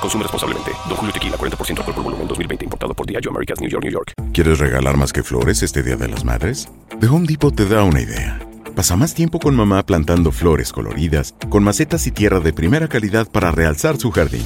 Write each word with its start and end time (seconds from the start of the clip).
Consume 0.00 0.22
responsablemente. 0.24 0.72
Don 0.88 0.96
Julio 0.96 1.12
Tequila, 1.12 1.36
40% 1.36 1.78
alcohol 1.78 1.94
por 1.94 2.04
volumen, 2.04 2.28
2020. 2.28 2.64
Importado 2.64 2.94
por 2.94 3.06
Diageo 3.06 3.30
Americas, 3.30 3.60
New 3.60 3.70
York, 3.70 3.84
New 3.84 3.92
York. 3.92 4.12
¿Quieres 4.32 4.58
regalar 4.58 4.96
más 4.96 5.12
que 5.12 5.22
flores 5.22 5.62
este 5.62 5.82
Día 5.82 5.96
de 5.96 6.08
las 6.08 6.24
Madres? 6.24 6.68
The 7.00 7.06
Home 7.06 7.26
Depot 7.26 7.54
te 7.54 7.66
da 7.66 7.84
una 7.84 8.00
idea. 8.00 8.40
Pasa 8.74 8.96
más 8.96 9.14
tiempo 9.14 9.40
con 9.40 9.54
mamá 9.54 9.84
plantando 9.84 10.32
flores 10.32 10.72
coloridas, 10.72 11.34
con 11.48 11.62
macetas 11.64 12.06
y 12.06 12.12
tierra 12.12 12.40
de 12.40 12.52
primera 12.52 12.88
calidad 12.88 13.28
para 13.30 13.50
realzar 13.50 13.98
su 13.98 14.10
jardín. 14.10 14.44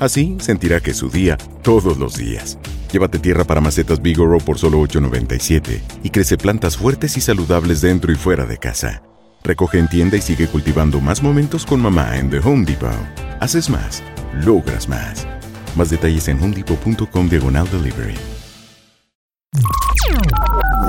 Así 0.00 0.36
sentirá 0.40 0.80
que 0.80 0.90
es 0.90 0.96
su 0.96 1.08
día 1.08 1.36
todos 1.62 1.98
los 1.98 2.16
días. 2.16 2.58
Llévate 2.92 3.18
tierra 3.18 3.44
para 3.44 3.60
macetas 3.60 4.02
Bigoro 4.02 4.38
por 4.38 4.58
solo 4.58 4.80
$8.97 4.80 5.80
y 6.02 6.10
crece 6.10 6.36
plantas 6.36 6.76
fuertes 6.76 7.16
y 7.16 7.20
saludables 7.20 7.80
dentro 7.80 8.10
y 8.12 8.16
fuera 8.16 8.46
de 8.46 8.58
casa. 8.58 9.02
Recoge 9.42 9.78
en 9.78 9.88
tienda 9.88 10.16
y 10.16 10.20
sigue 10.20 10.46
cultivando 10.46 11.00
más 11.00 11.22
momentos 11.22 11.64
con 11.64 11.80
mamá 11.80 12.16
en 12.18 12.30
The 12.30 12.38
Home 12.38 12.64
Depot. 12.64 12.90
Haces 13.40 13.70
más, 13.70 14.02
logras 14.44 14.88
más. 14.88 15.26
Más 15.76 15.90
detalles 15.90 16.28
en 16.28 16.42
homedepot.com 16.42 17.28
diagonal 17.28 17.68
delivery. 17.70 18.14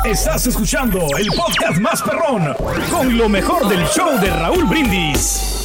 Estás 0.03 0.47
escuchando 0.47 0.99
el 1.17 1.27
podcast 1.27 1.79
más 1.79 2.01
perrón 2.01 2.53
con 2.89 3.17
lo 3.17 3.30
mejor 3.30 3.67
del 3.67 3.85
show 3.85 4.19
de 4.19 4.30
Raúl 4.30 4.65
Brindis. 4.65 5.61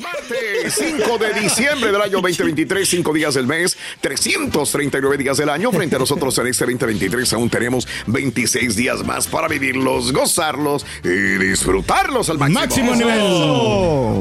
Martes 0.00 0.74
5 0.78 1.18
de 1.18 1.40
diciembre 1.40 1.92
del 1.92 2.00
año 2.00 2.20
2023, 2.20 2.88
5 2.88 3.12
días 3.12 3.34
del 3.34 3.46
mes, 3.46 3.76
339 4.00 5.18
días 5.18 5.36
del 5.36 5.48
año. 5.48 5.70
Frente 5.72 5.96
a 5.96 5.98
nosotros 5.98 6.36
en 6.38 6.46
este 6.46 6.64
2023 6.64 7.32
aún 7.34 7.50
tenemos 7.50 7.86
26 8.06 8.76
días 8.76 9.04
más 9.04 9.26
para 9.26 9.48
vivirlos, 9.48 10.12
gozarlos 10.12 10.86
y 11.04 11.08
disfrutarlos 11.44 12.30
al 12.30 12.38
máximo. 12.38 12.60
Máximo 12.60 12.94
nivel. 12.94 13.20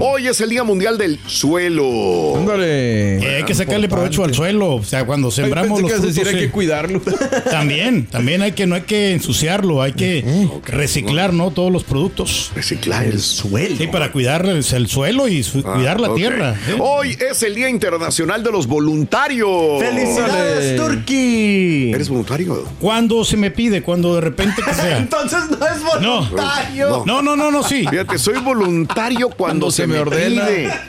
Hoy 0.02 0.28
es 0.28 0.42
el 0.42 0.50
Día 0.50 0.64
Mundial 0.64 0.98
del 0.98 1.20
Suelo. 1.28 2.38
Ándale. 2.38 3.18
Eh, 3.20 3.36
hay 3.38 3.44
que 3.44 3.56
sacarle 3.56 3.88
provecho 3.88 4.24
al 4.24 4.34
suelo. 4.34 4.76
O 4.76 4.84
sea, 4.84 5.06
cuando 5.06 5.32
sembramos 5.32 5.80
Pensé 5.80 5.82
los 5.82 5.92
que 5.92 5.98
ibas 5.98 6.04
a 6.04 6.08
decir, 6.08 6.28
hay 6.28 6.44
eh, 6.44 6.48
que 6.48 6.52
cuidarlo. 6.52 7.02
También, 7.52 8.06
también 8.08 8.42
hay 8.42 8.52
que, 8.52 8.66
no 8.66 8.76
hay 8.76 8.82
que 8.82 9.12
ensuciarlo, 9.12 9.82
hay 9.82 9.94
que 9.94 10.24
reciclar, 10.66 11.34
¿no? 11.34 11.52
Todos 11.52 11.72
los 11.72 11.84
productos. 11.84 12.52
Reciclar 12.56 13.06
el 13.06 13.20
suelo. 13.20 13.76
Sí, 13.78 13.88
para 13.88 14.12
cuidar 14.12 14.46
el, 14.46 14.64
el 14.72 14.88
suelo 14.88 15.28
y 15.28 15.44
su- 15.44 15.62
cuidar 15.73 16.00
la 16.00 16.08
Ah, 16.09 16.16
tierra. 16.16 16.56
¿eh? 16.67 16.78
Hoy 16.80 17.17
es 17.20 17.44
el 17.44 17.56
Día 17.56 17.70
Internacional 17.70 18.44
de 18.44 18.52
los 18.52 18.67
Voluntarios. 18.67 19.81
¡Felicidades, 19.81 20.76
Turkey! 20.76 21.92
¿Eres 21.94 22.09
voluntario? 22.09 22.66
Cuando 22.80 23.23
se 23.23 23.38
me 23.38 23.52
pide, 23.52 23.81
cuando 23.81 24.16
de 24.16 24.22
repente 24.22 24.61
que 24.64 24.73
sea. 24.73 24.98
Entonces 25.00 25.39
no 25.50 25.67
es 25.67 25.84
voluntario. 25.84 27.03
No, 27.06 27.22
no, 27.22 27.36
no, 27.36 27.52
no, 27.52 27.64
sí. 27.64 27.86
Fíjate, 27.89 28.17
soy 28.17 28.39
voluntario 28.39 29.30
cuando, 29.30 29.72
se, 29.72 29.88
me, 29.88 30.00
ordena. 30.00 30.45
pide. 30.45 30.70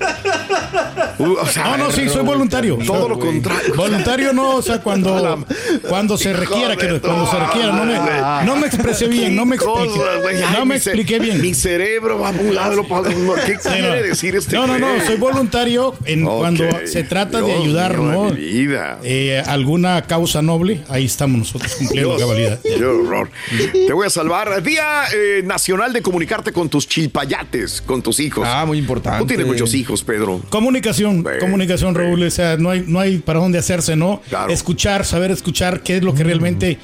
Uh, 1.18 1.36
o 1.38 1.46
sea, 1.46 1.64
No, 1.76 1.76
no, 1.76 1.92
sí, 1.92 2.08
soy 2.08 2.22
voluntario. 2.22 2.78
Todo 2.86 3.06
lo 3.06 3.18
contrario. 3.18 3.74
Voluntario 3.76 4.32
no, 4.32 4.56
o 4.56 4.62
sea, 4.62 4.80
cuando, 4.80 5.44
cuando 5.88 6.16
se 6.16 6.32
requiera, 6.32 6.76
que 6.76 6.98
cuando 7.00 7.30
se 7.30 7.38
requiera. 7.38 7.72
No 7.72 7.84
me, 7.84 8.46
no 8.46 8.56
me 8.56 8.66
expresé 8.66 9.06
bien, 9.06 9.36
no 9.36 9.44
me 9.44 9.58
Qué 9.58 9.64
expliqué. 9.64 10.44
No 10.56 10.64
me 10.64 10.76
expliqué 10.76 11.18
bien. 11.18 11.42
Mi 11.42 11.52
cerebro 11.52 12.18
va 12.18 12.30
para 12.32 12.42
un 12.42 12.54
lado. 12.54 12.82
¿Qué 13.44 13.56
quiere 13.56 14.00
no. 14.00 14.02
decir 14.08 14.34
este 14.34 14.56
No, 14.56 14.66
no, 14.78 14.96
no, 14.96 15.04
soy 15.04 15.16
voluntario 15.16 15.94
en 16.04 16.24
cuando 16.24 16.64
se 16.86 17.04
trata 17.04 17.40
de 17.40 17.46
Dios 17.46 17.62
ayudar, 17.62 17.92
de 17.92 18.02
¿no? 18.02 18.24
mi 18.30 18.40
vida. 18.40 18.98
Eh, 19.02 19.42
alguna 19.46 20.02
causa 20.02 20.42
noble, 20.42 20.82
ahí 20.88 21.04
estamos 21.04 21.38
nosotros 21.38 21.74
cumpliendo 21.76 22.16
cabalidad. 22.16 22.60
qué 22.62 22.84
horror. 22.84 23.30
Te 23.72 23.92
voy 23.92 24.06
a 24.06 24.10
salvar. 24.10 24.62
Día 24.62 25.04
eh, 25.14 25.42
Nacional 25.44 25.92
de 25.92 26.02
comunicarte 26.02 26.52
con 26.52 26.68
tus 26.68 26.86
chilpayates, 26.86 27.80
con 27.82 28.02
tus 28.02 28.20
hijos. 28.20 28.46
Ah, 28.46 28.64
muy 28.66 28.78
importante. 28.78 29.20
Tú 29.20 29.26
tienes 29.26 29.46
muchos 29.46 29.74
hijos, 29.74 30.02
Pedro. 30.04 30.40
Comunicación, 30.50 31.24
comunicación. 31.40 31.94
Raúl. 31.94 32.22
O 32.22 32.30
sea, 32.30 32.56
no 32.56 32.70
hay, 32.70 32.84
no 32.86 33.00
hay 33.00 33.18
para 33.18 33.40
dónde 33.40 33.58
hacerse, 33.58 33.96
¿no? 33.96 34.20
Claro. 34.28 34.52
Escuchar, 34.52 35.04
saber 35.04 35.30
escuchar 35.30 35.82
qué 35.82 35.96
es 35.96 36.02
lo 36.02 36.14
que 36.14 36.24
realmente, 36.24 36.78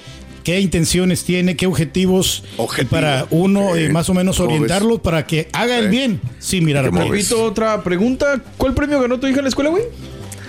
qué 0.47 0.61
intenciones 0.61 1.25
tiene, 1.25 1.57
qué 1.57 1.67
objetivos, 1.67 2.45
Objetivo. 2.57 2.91
para 2.91 3.27
uno 3.31 3.75
eh, 3.75 3.89
más 3.89 4.09
o 4.11 4.15
menos 4.15 4.39
orientarlo 4.39 5.03
para 5.03 5.27
que 5.27 5.49
haga 5.53 5.77
el 5.77 5.89
bien 5.89 6.21
sin 6.39 6.65
mirar 6.65 6.87
¿Cómo 6.87 6.99
atrás. 7.01 7.11
Repito 7.11 7.43
otra 7.43 7.83
pregunta. 7.83 8.41
¿Cuál 8.57 8.73
premio 8.73 9.01
ganó 9.01 9.19
tu 9.19 9.27
hija 9.27 9.39
en 9.39 9.43
la 9.43 9.49
escuela, 9.49 9.71
güey? 9.71 9.83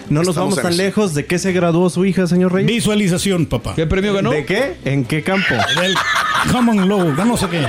No 0.07 0.19
nos 0.19 0.29
Estamos 0.29 0.55
vamos 0.55 0.61
tan 0.61 0.77
lejos. 0.77 1.15
¿De 1.15 1.25
qué 1.25 1.39
se 1.39 1.51
graduó 1.51 1.89
su 1.89 2.05
hija, 2.05 2.27
señor 2.27 2.53
Reyes? 2.53 2.71
Visualización, 2.71 3.47
papá. 3.47 3.73
¿Qué 3.73 3.87
premio 3.87 4.13
ganó? 4.13 4.29
¿De 4.29 4.45
qué? 4.45 4.75
¿En 4.85 5.03
qué 5.03 5.23
campo? 5.23 5.55
Del 5.81 5.95
Common 6.51 6.87
Law, 6.87 7.15
no 7.25 7.35
sé 7.35 7.47
qué. 7.47 7.65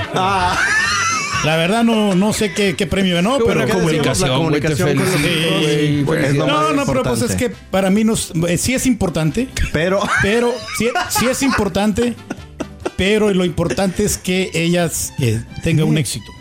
La 1.45 1.55
verdad 1.55 1.83
no, 1.83 2.15
no 2.15 2.33
sé 2.33 2.53
qué, 2.53 2.75
qué 2.75 2.85
premio 2.85 3.15
ganó, 3.15 3.37
Qué 3.37 3.43
pero 3.45 3.61
buena 3.61 3.73
¿qué 3.73 3.79
decimos? 3.79 4.19
La 4.19 4.27
comunicación, 4.35 4.37
comunicación 4.37 4.87
con 4.89 5.05
los 5.05 5.21
güey. 5.21 6.03
Pues, 6.03 6.19
Felicidades. 6.21 6.29
es 6.31 6.35
lo 6.35 6.47
No, 6.47 6.73
no, 6.73 6.85
pero 6.85 7.03
pues 7.03 7.21
es 7.21 7.35
que 7.35 7.49
para 7.49 7.89
mí 7.89 8.03
nos, 8.03 8.31
eh, 8.47 8.57
sí 8.57 8.73
es 8.73 8.85
importante, 8.85 9.47
Pero 9.71 10.01
pero 10.21 10.53
sí, 10.77 10.89
sí 11.09 11.27
es 11.27 11.41
importante, 11.41 12.15
pero 12.97 13.33
lo 13.33 13.45
importante 13.45 14.03
es 14.03 14.17
que 14.17 14.51
ellas 14.53 15.13
eh, 15.19 15.41
tengan 15.63 15.87
un 15.87 15.97
éxito. 15.97 16.31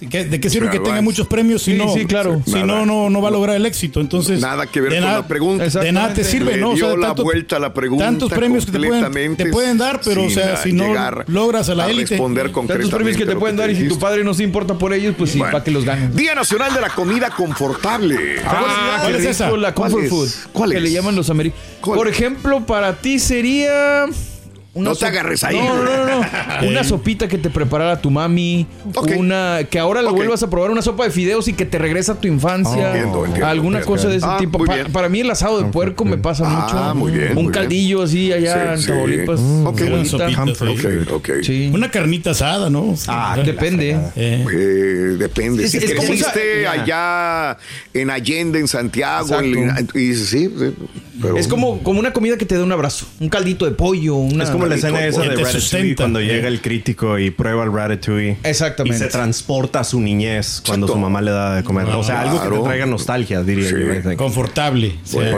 ¿De 0.00 0.40
qué 0.40 0.50
sirve 0.50 0.70
que 0.70 0.78
tenga 0.80 0.98
es. 0.98 1.02
muchos 1.02 1.26
premios 1.26 1.62
si 1.62 1.72
Sí, 1.72 1.78
no, 1.78 1.92
sí, 1.92 2.06
claro. 2.06 2.42
si 2.44 2.52
Nada. 2.52 2.66
no, 2.66 2.86
no, 2.86 3.10
no 3.10 3.20
va 3.22 3.28
a 3.28 3.30
lograr 3.32 3.56
el 3.56 3.66
éxito? 3.66 4.00
Entonces, 4.00 4.40
Nada 4.40 4.66
que 4.66 4.80
ver 4.80 4.90
de 4.92 4.96
con 4.98 5.04
nada- 5.06 5.18
la 5.20 5.28
pregunta. 5.28 5.64
De 5.80 5.92
nada 5.92 6.14
te 6.14 6.24
sirve, 6.24 6.52
Le 6.56 6.60
¿no? 6.60 6.70
O 6.70 6.74
dio 6.74 6.88
sea, 6.88 6.96
la 6.96 7.06
tanto- 7.08 7.22
vuelta 7.24 7.56
a 7.56 7.58
la 7.58 7.72
pregunta 7.74 8.04
tantos 8.06 8.30
premios 8.32 8.64
que 8.66 8.72
te 8.72 8.78
pueden, 8.80 9.36
te 9.36 9.46
pueden 9.46 9.78
dar, 9.78 10.00
pero 10.04 10.24
o 10.24 10.30
sea, 10.30 10.56
si 10.56 10.72
no 10.72 10.86
logras 11.26 11.68
a 11.68 11.74
la 11.74 11.88
élite. 11.90 12.10
responder 12.10 12.50
Tantos 12.52 12.90
premios 12.90 13.16
que 13.16 13.26
te 13.26 13.36
pueden 13.36 13.56
dar 13.56 13.70
y 13.70 13.76
si 13.76 13.88
tu 13.88 13.98
padre 13.98 14.24
no 14.24 14.34
se 14.34 14.42
importa 14.42 14.74
por 14.78 14.92
ellos, 14.92 15.14
pues 15.16 15.30
sí, 15.30 15.38
Bueno. 15.38 15.52
para 15.52 15.64
que 15.64 15.70
los 15.70 15.84
ganen. 15.84 16.14
Día 16.16 16.34
Nacional 16.34 16.72
de 16.74 16.80
la 16.80 16.90
Comida 16.90 17.30
Confortable. 17.30 18.16
Ah, 18.44 18.98
¿Cuál 19.02 19.14
es 19.16 19.24
esa? 19.24 19.50
La 19.56 19.74
¿Cuál 19.74 19.92
comfort 19.92 20.04
es? 20.04 20.10
food. 20.10 20.28
¿Cuál 20.52 20.70
Que 20.70 20.76
es? 20.78 20.82
le 20.82 20.90
llaman 20.92 21.14
los 21.14 21.28
americanos. 21.30 21.62
Por 21.82 22.08
ejemplo, 22.08 22.64
para 22.66 22.94
ti 22.96 23.18
sería. 23.18 24.06
Una 24.74 24.90
No 24.90 24.96
te 24.96 25.04
agarres 25.06 25.44
ahí. 25.44 25.56
No, 25.58 25.76
no, 25.76 25.84
no, 25.84 26.20
no. 26.20 26.26
Una 26.68 26.82
sopita 26.84 27.28
que 27.28 27.36
te 27.38 27.50
preparara 27.50 28.00
tu 28.00 28.10
mami. 28.10 28.66
Ok. 28.94 29.10
Una 29.18 29.60
que 29.68 29.78
ahora 29.78 30.00
lo 30.00 30.10
Ok. 30.10 30.16
vuelvas 30.16 30.42
a 30.42 30.48
probar. 30.48 30.70
Una 30.70 30.80
sopa 30.80 31.04
de 31.04 31.10
fideos 31.10 31.46
y 31.48 31.52
que 31.52 31.66
te 31.66 31.78
regresa 31.78 32.12
a 32.12 32.14
tu 32.20 32.28
infancia. 32.28 32.88
Entiendo, 32.92 33.24
entiendo, 33.26 33.46
Alguna 33.46 33.78
entiendo. 33.78 33.86
cosa 34.00 34.08
de 34.08 34.16
ese 34.16 34.26
Ah, 34.28 34.36
tipo. 34.38 34.58
muy 34.58 34.66
Pa- 34.68 34.74
bien. 34.76 34.92
para 34.92 35.08
mí 35.08 35.20
el 35.20 35.30
asado 35.30 35.58
de 35.62 35.64
puerco 35.70 36.04
me 36.06 36.16
pasa 36.18 36.44
Ah, 36.46 36.94
mucho. 36.94 36.94
muy 36.94 37.12
bien, 37.12 37.28
Un 37.30 37.34
muy 37.34 37.42
bien. 37.44 37.52
caldillo 37.52 38.02
así 38.02 38.32
allá 38.32 38.54
Sí, 38.54 38.72
en 38.72 38.78
sí. 38.78 38.86
Tamaulipas. 38.88 39.40
Mm, 39.40 39.66
ok. 39.66 39.76
Qué 39.76 39.84
Una 39.84 40.04
sopita, 40.04 40.46
sí. 40.54 40.64
Ok, 41.10 41.12
ok. 41.12 41.30
Sí. 41.42 41.70
Una 41.74 41.90
carnita 41.90 42.30
asada, 42.30 42.70
¿no? 42.70 42.94
Ah, 43.08 43.36
depende. 43.44 43.90
Eh, 44.16 44.46
Eh, 44.50 45.16
depende. 45.18 45.64
Es- 45.64 45.72
si 45.72 45.78
es 45.78 45.84
creciste 45.92 46.66
allá 46.66 47.58
en 47.92 48.10
Allende, 48.10 48.58
en 48.60 48.68
Santiago, 48.68 49.38
en- 49.40 49.88
y 49.94 50.14
sí, 50.14 50.24
sí, 50.24 50.50
pero- 51.20 51.36
Es 51.36 51.46
como, 51.46 51.82
como 51.82 52.00
una 52.00 52.12
comida 52.12 52.36
que 52.36 52.44
te 52.46 52.56
da 52.56 52.64
un 52.64 52.72
abrazo. 52.72 53.06
Un 53.20 53.28
caldito 53.28 53.64
de 53.64 53.70
pollo. 53.72 54.16
Una... 54.16 54.44
es 54.44 54.50
como 54.50 54.61
la 54.68 54.74
escena 54.76 55.04
esa 55.06 55.20
de 55.22 55.28
Ratatouille 55.28 55.60
sustenta. 55.60 56.02
cuando 56.04 56.20
Eh. 56.20 56.24
llega 56.26 56.48
el 56.48 56.60
crítico 56.60 57.18
y 57.18 57.30
prueba 57.30 57.64
el 57.64 57.72
Ratatouille. 57.72 58.36
Y 58.44 58.48
Exactamente. 58.48 58.98
se 58.98 59.06
transporta 59.08 59.80
a 59.80 59.84
su 59.84 60.00
niñez 60.00 60.62
cuando 60.64 60.86
Exacto. 60.86 60.98
su 60.98 60.98
mamá 61.00 61.20
le 61.22 61.30
da 61.30 61.56
de 61.56 61.64
comer. 61.64 61.86
o 61.88 62.02
sea, 62.02 62.20
algo 62.22 62.42
que 62.42 62.48
te 62.56 62.62
traiga 62.64 62.86
nostalgia, 62.86 63.42
diría 63.42 63.68
Sí. 63.68 63.74
yo. 64.04 64.16
Confortable. 64.16 64.96
sí. 65.04 65.16
Bueno. 65.16 65.36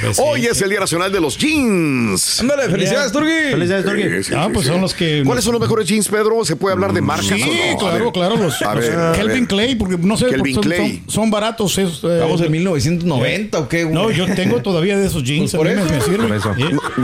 Pues 0.00 0.16
sí, 0.16 0.22
Hoy 0.24 0.46
es 0.46 0.60
el 0.62 0.70
Día 0.70 0.80
Nacional 0.80 1.12
de 1.12 1.20
los 1.20 1.36
Jeans. 1.38 2.40
Ándale, 2.40 2.68
felicidades, 2.68 3.12
Turgi. 3.12 3.50
Felicidades, 3.50 3.84
Turgi. 3.84 4.02
Sí, 4.02 4.24
sí, 4.24 4.34
Ah, 4.36 4.48
pues 4.52 4.66
sí. 4.66 4.72
son 4.72 4.80
los 4.80 4.94
que- 4.94 5.22
¿Cuáles 5.24 5.44
son 5.44 5.52
los 5.52 5.60
mejores 5.60 5.86
jeans, 5.86 6.08
Pedro? 6.08 6.44
¿Se 6.44 6.56
puede 6.56 6.74
hablar 6.74 6.92
de 6.92 7.00
marcas 7.00 7.26
Sí, 7.26 7.42
no? 7.72 7.78
Claro, 7.78 8.12
claro. 8.12 8.36
Los, 8.36 8.60
A 8.62 8.74
los 8.74 8.84
ver, 8.86 8.98
a 8.98 9.12
Kelvin 9.12 9.40
ver. 9.40 9.48
Clay, 9.48 9.74
porque 9.74 9.96
no 9.98 10.16
sé, 10.16 10.26
Kelvin 10.26 10.54
son, 10.54 10.62
Clay. 10.62 11.02
son- 11.06 11.10
son 11.10 11.30
baratos. 11.30 11.76
esos, 11.78 12.02
eh, 12.04 12.14
Estamos 12.14 12.40
en 12.40 12.50
1990 12.52 13.58
o 13.58 13.68
qué, 13.68 13.84
güey? 13.84 13.94
No, 13.94 14.10
yo 14.10 14.26
tengo 14.34 14.60
todavía 14.62 14.96
de 14.98 15.06
esos 15.06 15.22
jeans. 15.22 15.52
Pues 15.52 15.56
por 15.56 15.66
me- 15.66 15.72
eso. 15.82 15.92
me 15.94 16.00
sirven. 16.00 16.28
Por 16.28 16.36
eso. 16.36 16.54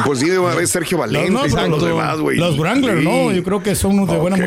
Pues 0.04 0.18
sí, 0.20 0.28
de 0.28 0.38
una 0.38 0.54
vez 0.54 0.70
Sergio 0.70 0.98
Valente 0.98 1.25
No, 1.30 1.42
pero 1.42 1.68
los 1.68 1.84
demás, 1.84 2.18
güey. 2.18 2.36
Los 2.38 2.58
Wrangler, 2.58 2.98
Sí. 2.98 3.04
no, 3.04 3.32
yo 3.32 3.42
creo 3.42 3.62
que 3.62 3.74
son 3.74 3.92
unos 3.98 4.10
de 4.10 4.16
buena, 4.18 4.36
muy 4.36 4.46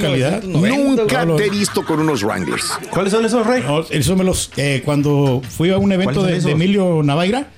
calidad. 0.00 0.42
1990, 0.42 1.02
Nunca 1.02 1.24
Los- 1.24 1.36
te 1.36 1.46
he 1.46 1.50
visto 1.50 1.84
con 1.84 2.00
unos 2.00 2.22
Wranglers. 2.22 2.78
¿Cuáles 2.90 3.12
son 3.12 3.24
esos, 3.24 3.46
Rey? 3.46 3.62
No, 3.66 3.80
eso 3.88 4.16
me 4.16 4.24
los. 4.24 4.50
eh, 4.56 4.82
cuando 4.84 5.42
fui 5.48 5.70
a 5.70 5.78
un 5.78 5.92
evento 5.92 6.20
¿Cuáles 6.20 6.44
de? 6.44 6.52
Emilio 6.52 7.02
Navaira, 7.02 7.48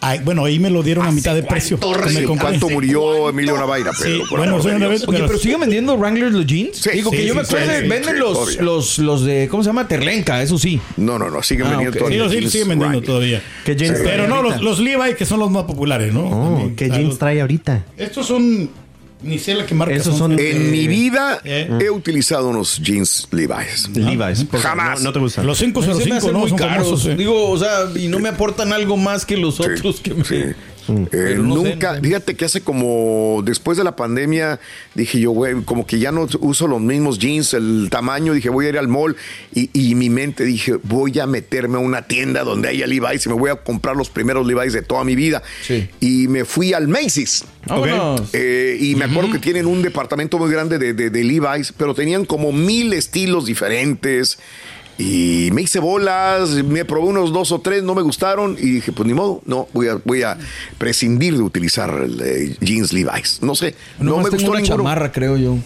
ay, 0.00 0.20
bueno, 0.24 0.44
ahí 0.44 0.58
me 0.58 0.70
lo 0.70 0.82
dieron 0.82 1.06
a 1.06 1.10
mitad 1.12 1.34
de 1.34 1.42
precio. 1.42 1.78
me. 1.78 2.36
¿Cuánto 2.38 2.68
murió 2.68 3.28
Emilio 3.28 3.56
Navaira, 3.56 3.92
Pedro? 3.92 4.14
Sí, 4.16 4.20
Por 4.28 4.38
bueno, 4.38 4.52
amor 4.52 4.62
soy 4.62 4.70
de 4.72 4.76
una 4.76 4.88
Dios. 4.88 5.00
vez- 5.00 5.08
Oye, 5.08 5.18
pero 5.26 5.38
siguen 5.38 5.60
vendiendo 5.60 5.94
Wranglers 5.96 6.32
los 6.32 6.46
jeans. 6.46 6.76
Sí, 6.78 6.90
Digo 6.94 7.10
que 7.10 7.18
sí, 7.18 7.26
yo 7.26 7.34
me 7.34 7.40
acuerdo, 7.42 7.66
sí, 7.80 7.88
venden 7.88 8.14
sí, 8.14 8.18
los, 8.20 8.56
los, 8.60 8.98
los 8.98 9.24
de, 9.24 9.48
¿cómo 9.50 9.62
se 9.62 9.68
llama? 9.68 9.88
Terlenca, 9.88 10.42
eso 10.42 10.58
sí. 10.58 10.80
No, 10.96 11.18
no, 11.18 11.30
no, 11.30 11.42
siguen 11.42 11.66
Ah, 11.66 11.70
vendiendo 11.70 11.98
todos 11.98 12.10
Sí, 12.10 12.16
los 12.18 12.30
siguen 12.32 12.68
vendiendo 12.68 12.98
Wrangler. 12.98 13.04
todavía. 13.04 13.42
¿Qué 13.64 13.76
jeans 13.76 13.94
trae 14.02 14.04
Pero 14.16 14.28
no, 14.28 14.42
los, 14.42 14.60
los 14.62 14.78
Levi, 14.80 15.14
que 15.16 15.24
son 15.24 15.40
los 15.40 15.50
más 15.50 15.64
populares, 15.64 16.12
¿no? 16.12 16.26
Oh, 16.28 16.44
También. 16.54 16.76
¿Qué 16.76 16.86
Ah, 16.92 16.96
jeans 16.96 17.18
trae 17.18 17.40
ahorita? 17.40 17.84
Estos 17.96 18.26
son 18.26 18.70
Ni 19.20 19.38
sé 19.38 19.54
la 19.54 19.66
que 19.66 19.74
marca. 19.74 19.94
Esos 19.94 20.16
son- 20.16 20.38
En 20.38 20.70
mi 20.70 20.86
vida 20.86 21.40
Eh. 21.44 21.68
he 21.80 21.90
utilizado 21.90 22.48
unos 22.48 22.78
jeans 22.80 23.26
Levi's. 23.32 23.88
Levi's. 23.94 24.46
Jamás. 24.62 25.00
No, 25.00 25.06
no 25.06 25.12
te 25.12 25.18
gustan. 25.18 25.44
Los 25.46 25.58
Se 25.58 25.66
me 25.66 25.72
505 25.72 26.16
hacen 26.16 26.32
no 26.32 26.38
muy 26.38 26.48
son 26.50 26.58
caros. 26.58 26.84
famosos. 26.86 27.06
eh. 27.06 27.16
Digo, 27.16 27.50
o 27.50 27.58
sea, 27.58 27.86
y 27.96 28.06
no 28.06 28.20
me 28.20 28.28
aportan 28.28 28.72
algo 28.72 28.96
más 28.96 29.26
que 29.26 29.36
los 29.36 29.56
Sí, 29.56 29.62
otros 29.64 30.00
que 30.00 30.14
me. 30.14 30.24
sí. 30.24 30.42
Eh, 30.88 31.34
no 31.38 31.56
sé, 31.62 31.70
nunca, 31.70 31.90
no 31.90 31.96
sé. 31.96 32.02
fíjate 32.02 32.34
que 32.36 32.44
hace 32.44 32.60
como 32.62 33.42
después 33.44 33.76
de 33.78 33.84
la 33.84 33.94
pandemia 33.96 34.58
dije 34.94 35.20
yo, 35.20 35.32
güey, 35.32 35.62
como 35.64 35.86
que 35.86 35.98
ya 35.98 36.12
no 36.12 36.26
uso 36.40 36.66
los 36.66 36.80
mismos 36.80 37.18
jeans, 37.18 37.52
el 37.54 37.88
tamaño, 37.90 38.32
dije 38.32 38.48
voy 38.48 38.66
a 38.66 38.68
ir 38.70 38.78
al 38.78 38.88
mall 38.88 39.16
y, 39.54 39.70
y 39.72 39.94
mi 39.94 40.08
mente 40.10 40.44
dije 40.44 40.76
voy 40.82 41.18
a 41.18 41.26
meterme 41.26 41.76
a 41.76 41.80
una 41.80 42.02
tienda 42.02 42.44
donde 42.44 42.68
haya 42.68 42.86
Levi's 42.86 43.26
y 43.26 43.28
me 43.28 43.34
voy 43.34 43.50
a 43.50 43.56
comprar 43.56 43.96
los 43.96 44.08
primeros 44.10 44.46
Levi's 44.46 44.72
de 44.72 44.82
toda 44.82 45.04
mi 45.04 45.14
vida. 45.16 45.42
Sí. 45.62 45.88
Y 46.00 46.28
me 46.28 46.44
fui 46.44 46.72
al 46.72 46.88
Macy's. 46.88 47.44
Eh, 48.32 48.78
y 48.80 48.94
me 48.94 49.04
acuerdo 49.04 49.30
que 49.30 49.38
tienen 49.38 49.66
un 49.66 49.82
departamento 49.82 50.38
muy 50.38 50.50
grande 50.50 50.78
de, 50.78 50.94
de- 50.94 51.10
de 51.10 51.24
Levi's, 51.24 51.72
pero 51.76 51.94
tenían 51.94 52.24
como 52.24 52.50
mil 52.50 52.92
estilos 52.94 53.44
diferentes. 53.46 54.38
Y 54.98 55.50
me 55.52 55.62
hice 55.62 55.78
bolas, 55.78 56.50
me 56.64 56.84
probé 56.84 57.06
unos 57.06 57.32
dos 57.32 57.52
o 57.52 57.60
tres, 57.60 57.84
no 57.84 57.94
me 57.94 58.02
gustaron 58.02 58.56
y 58.58 58.70
dije, 58.72 58.90
pues 58.92 59.06
ni 59.06 59.14
modo, 59.14 59.40
no, 59.46 59.68
voy 59.72 59.86
a, 59.88 59.94
voy 60.04 60.22
a 60.24 60.36
prescindir 60.76 61.36
de 61.36 61.42
utilizar 61.42 62.06
eh, 62.20 62.56
jeans 62.60 62.92
Levi's. 62.92 63.38
No 63.40 63.54
sé, 63.54 63.74
no 64.00 64.10
Nomás 64.10 64.24
me 64.24 64.30
gustó 64.30 64.50
una 64.50 64.60
ninguno. 64.60 64.76
chamarra, 64.78 65.12
creo 65.12 65.36
yo. 65.36 65.56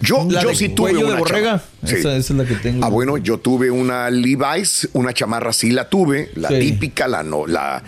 Yo, 0.00 0.26
La 0.30 0.42
yo 0.42 0.50
de 0.50 0.54
sí 0.54 0.68
tuve 0.68 0.92
una 0.96 1.14
de 1.14 1.18
borrega. 1.18 1.64
Sí. 1.84 1.96
Esa, 1.96 2.16
esa 2.16 2.32
es 2.34 2.38
la 2.38 2.44
que 2.44 2.54
tengo. 2.54 2.84
Ah, 2.84 2.88
bueno, 2.88 3.16
yo 3.16 3.38
tuve 3.38 3.70
una 3.70 4.08
Levi's, 4.10 4.88
una 4.92 5.12
chamarra 5.12 5.52
sí 5.52 5.70
la 5.70 5.88
tuve, 5.88 6.30
la 6.36 6.48
Sí. 6.50 6.58
típica, 6.60 7.08
la 7.08 7.22
no, 7.22 7.46
la... 7.46 7.82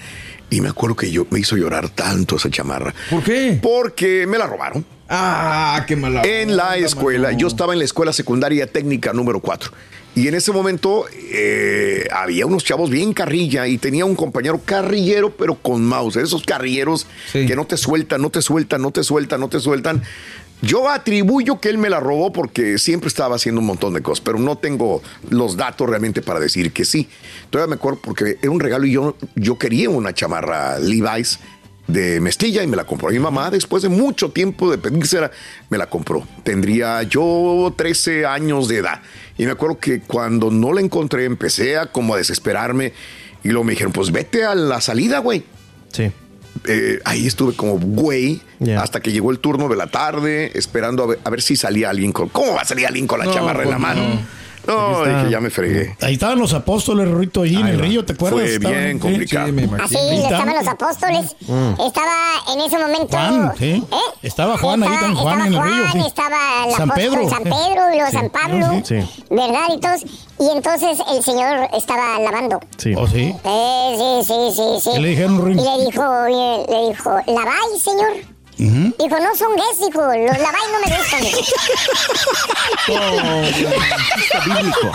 Y 0.51 0.63
me 0.63 0.71
acuerdo 0.71 0.97
que 0.97 1.11
yo 1.11 1.27
me 1.31 1.39
hizo 1.41 1.57
llorar 1.59 1.91
tanto 1.91 2.37
esa 2.37 2.49
chamarra. 2.51 2.95
¿Por 3.11 3.23
qué? 3.23 3.59
Porque 3.63 4.27
me 4.27 4.39
la 4.39 4.47
robaron. 4.47 4.85
Ah, 5.11 5.85
qué 5.87 5.95
mala. 5.97 6.23
en 6.23 6.57
la 6.57 6.77
escuela. 6.79 7.29
mano. 7.29 7.39
Yo 7.39 7.47
estaba 7.49 7.75
en 7.75 7.79
la 7.81 7.85
escuela 7.85 8.13
secundaria 8.15 8.67
técnica 8.67 9.13
número 9.13 9.41
4. 9.41 9.71
Y 10.19 10.27
en 10.27 10.35
ese 10.35 10.51
momento 10.51 11.05
eh, 11.31 12.09
había 12.11 12.45
unos 12.45 12.65
chavos 12.65 12.91
bien 12.91 13.13
carrilla 13.13 13.69
y 13.69 13.79
tenía 13.79 14.05
un 14.05 14.17
compañero 14.17 14.61
carrillero, 14.65 15.31
pero 15.31 15.55
con 15.55 15.85
mouse. 15.85 16.17
Esos 16.17 16.43
carrilleros 16.43 17.07
Sí. 17.31 17.47
que 17.47 17.55
no 17.55 17.67
te 17.67 17.77
sueltan, 17.77 18.21
no 18.21 18.29
te 18.31 18.43
sueltan, 18.43 18.83
no 18.83 18.91
te 18.91 19.05
sueltan, 19.05 19.39
no 19.39 19.49
te 19.49 19.61
sueltan. 19.61 20.03
Yo 20.61 20.89
atribuyo 20.89 21.61
que 21.61 21.69
él 21.69 21.79
me 21.79 21.89
la 21.89 22.01
robó 22.01 22.33
porque 22.33 22.79
siempre 22.79 23.07
estaba 23.07 23.37
haciendo 23.37 23.61
un 23.61 23.67
montón 23.69 23.95
de 23.95 24.03
cosas, 24.03 24.21
pero 24.21 24.41
no 24.41 24.59
tengo 24.59 25.03
los 25.31 25.57
datos 25.57 25.89
realmente 25.89 26.21
para 26.21 26.41
decir 26.41 26.73
que 26.73 26.85
sí. 26.85 27.09
Todavía 27.51 27.71
me 27.71 27.77
acuerdo 27.77 28.01
porque 28.03 28.39
era 28.43 28.51
un 28.51 28.59
regalo 28.59 28.85
y 28.87 28.91
yo, 28.91 29.17
yo 29.37 29.57
quería 29.57 29.89
una 29.89 30.13
chamarra 30.13 30.81
Levi's 30.81 31.39
de 31.89 32.21
mestilla 32.21 32.63
y 32.63 32.67
me 32.67 32.77
la 32.77 32.85
compró 32.85 33.09
mi 33.09 33.19
mamá 33.19 33.51
después 33.51 33.83
de 33.83 33.89
mucho 33.89 34.31
tiempo 34.31 34.71
de 34.71 34.79
pedírsela, 34.79 35.31
me 35.71 35.79
la 35.79 35.87
compró. 35.87 36.27
Tendría 36.45 37.03
yo 37.03 37.73
13 37.77 38.27
años 38.27 38.69
de 38.69 38.77
edad. 38.77 39.01
Y 39.37 39.47
me 39.47 39.53
acuerdo 39.53 39.79
que 39.79 40.01
cuando 40.01 40.51
no 40.51 40.73
la 40.73 40.81
encontré 40.83 41.25
empecé 41.25 41.79
a 41.79 41.87
como 41.87 42.15
a 42.15 42.19
desesperarme 42.19 42.93
y 43.43 43.49
luego 43.49 43.65
me 43.65 43.73
dijeron, 43.73 43.93
pues 43.93 44.13
vete 44.13 44.45
a 44.45 44.55
la 44.55 44.81
salida, 44.81 45.19
güey. 45.21 45.43
Sí. 45.91 46.13
Eh, 46.67 46.99
ahí 47.05 47.27
estuve 47.27 47.55
como 47.55 47.79
güey 47.79 48.43
hasta 48.77 49.01
que 49.01 49.13
llegó 49.13 49.31
el 49.31 49.39
turno 49.39 49.69
de 49.69 49.77
la 49.77 49.87
tarde 49.87 50.51
esperando 50.59 51.05
a 51.05 51.07
ver, 51.07 51.19
a 51.25 51.31
ver 51.31 51.41
si 51.41 51.57
salía 51.57 51.89
alguien 51.91 52.13
con... 52.13 52.29
¿Cómo 52.29 52.55
va 52.55 52.63
a 52.63 52.65
salir 52.65 52.87
alguien 52.87 53.07
con 53.07 53.19
la 53.21 53.27
No, 53.27 53.33
chamarra 53.33 53.63
en 53.63 53.71
la 53.71 53.77
pues 53.77 53.89
mano? 53.89 54.03
no. 54.03 54.38
No, 54.69 55.05
dije, 55.05 55.31
ya 55.31 55.41
me 55.41 55.51
fregué. 55.51 55.97
Ahí 56.03 56.15
estaban 56.15 56.39
los 56.39 56.53
apóstoles, 56.55 57.09
Rito, 57.11 57.43
ahí 57.43 57.57
en 57.57 57.67
el 57.67 57.79
río, 57.79 58.05
¿te 58.05 58.13
acuerdas? 58.13 58.41
Fue 58.41 58.55
Estaban- 58.55 58.77
bien 58.79 58.99
complicado. 58.99 59.47
Sí, 59.47 59.53
me 59.53 59.83
Así. 59.83 59.97
Ahí 59.97 60.23
estaban 60.23 60.55
los 60.55 60.67
apóstoles. 60.69 61.37
Estaba 61.41 62.15
en 62.53 62.61
ese 62.61 62.79
momento. 62.79 63.17
Juan, 63.17 63.53
sí. 63.59 63.85
¿eh? 63.91 63.97
Estaba 64.23 64.59
Juan 64.59 64.83
ahí, 64.83 64.89
Estaba- 64.93 65.15
Juan 65.15 65.39
estaba 65.41 65.47
en 65.47 65.55
el 65.55 65.63
río, 65.63 65.83
Juan, 65.89 65.93
sí. 65.93 66.07
Estaba 66.07 66.39
el 66.67 66.73
San 66.75 66.91
apóstol 66.91 67.11
Pedro. 67.19 67.29
San 67.31 67.43
Pedro 67.45 67.83
y 67.93 67.97
luego 67.97 68.11
Sí. 68.11 68.17
San 68.17 68.31
Pablo. 68.31 68.83
Sí. 68.85 69.25
¿Verdad? 69.31 69.67
Y, 69.75 69.81
todos, 69.81 70.03
y 70.41 70.57
entonces 70.57 70.99
el 71.15 71.23
Señor 71.25 71.69
estaba 71.77 72.19
lavando. 72.21 72.61
Sí. 72.77 72.95
¿Oh, 72.97 73.07
sí? 73.07 73.35
Eh, 73.45 74.21
sí, 74.25 74.27
sí, 74.27 74.35
sí, 74.55 74.63
sí. 74.83 74.91
¿Qué 74.95 75.01
le 75.01 75.09
dijeron, 75.09 75.45
Rin? 75.47 75.59
Y 75.59 75.63
le 75.63 75.85
dijo, 75.87 76.03
le, 76.27 76.73
le 76.75 76.89
dijo, 76.91 77.11
¿laváis, 77.27 77.83
señor? 77.83 78.13
Dijo, 78.59 79.21
no 79.21 79.37
son 79.37 79.55
gays, 79.57 79.79
dijo, 79.87 80.03
los 80.03 80.39
laváis 80.39 80.69
no 80.73 80.79
me 80.85 80.89
gustan. 80.97 81.23
dijo. 84.65 84.93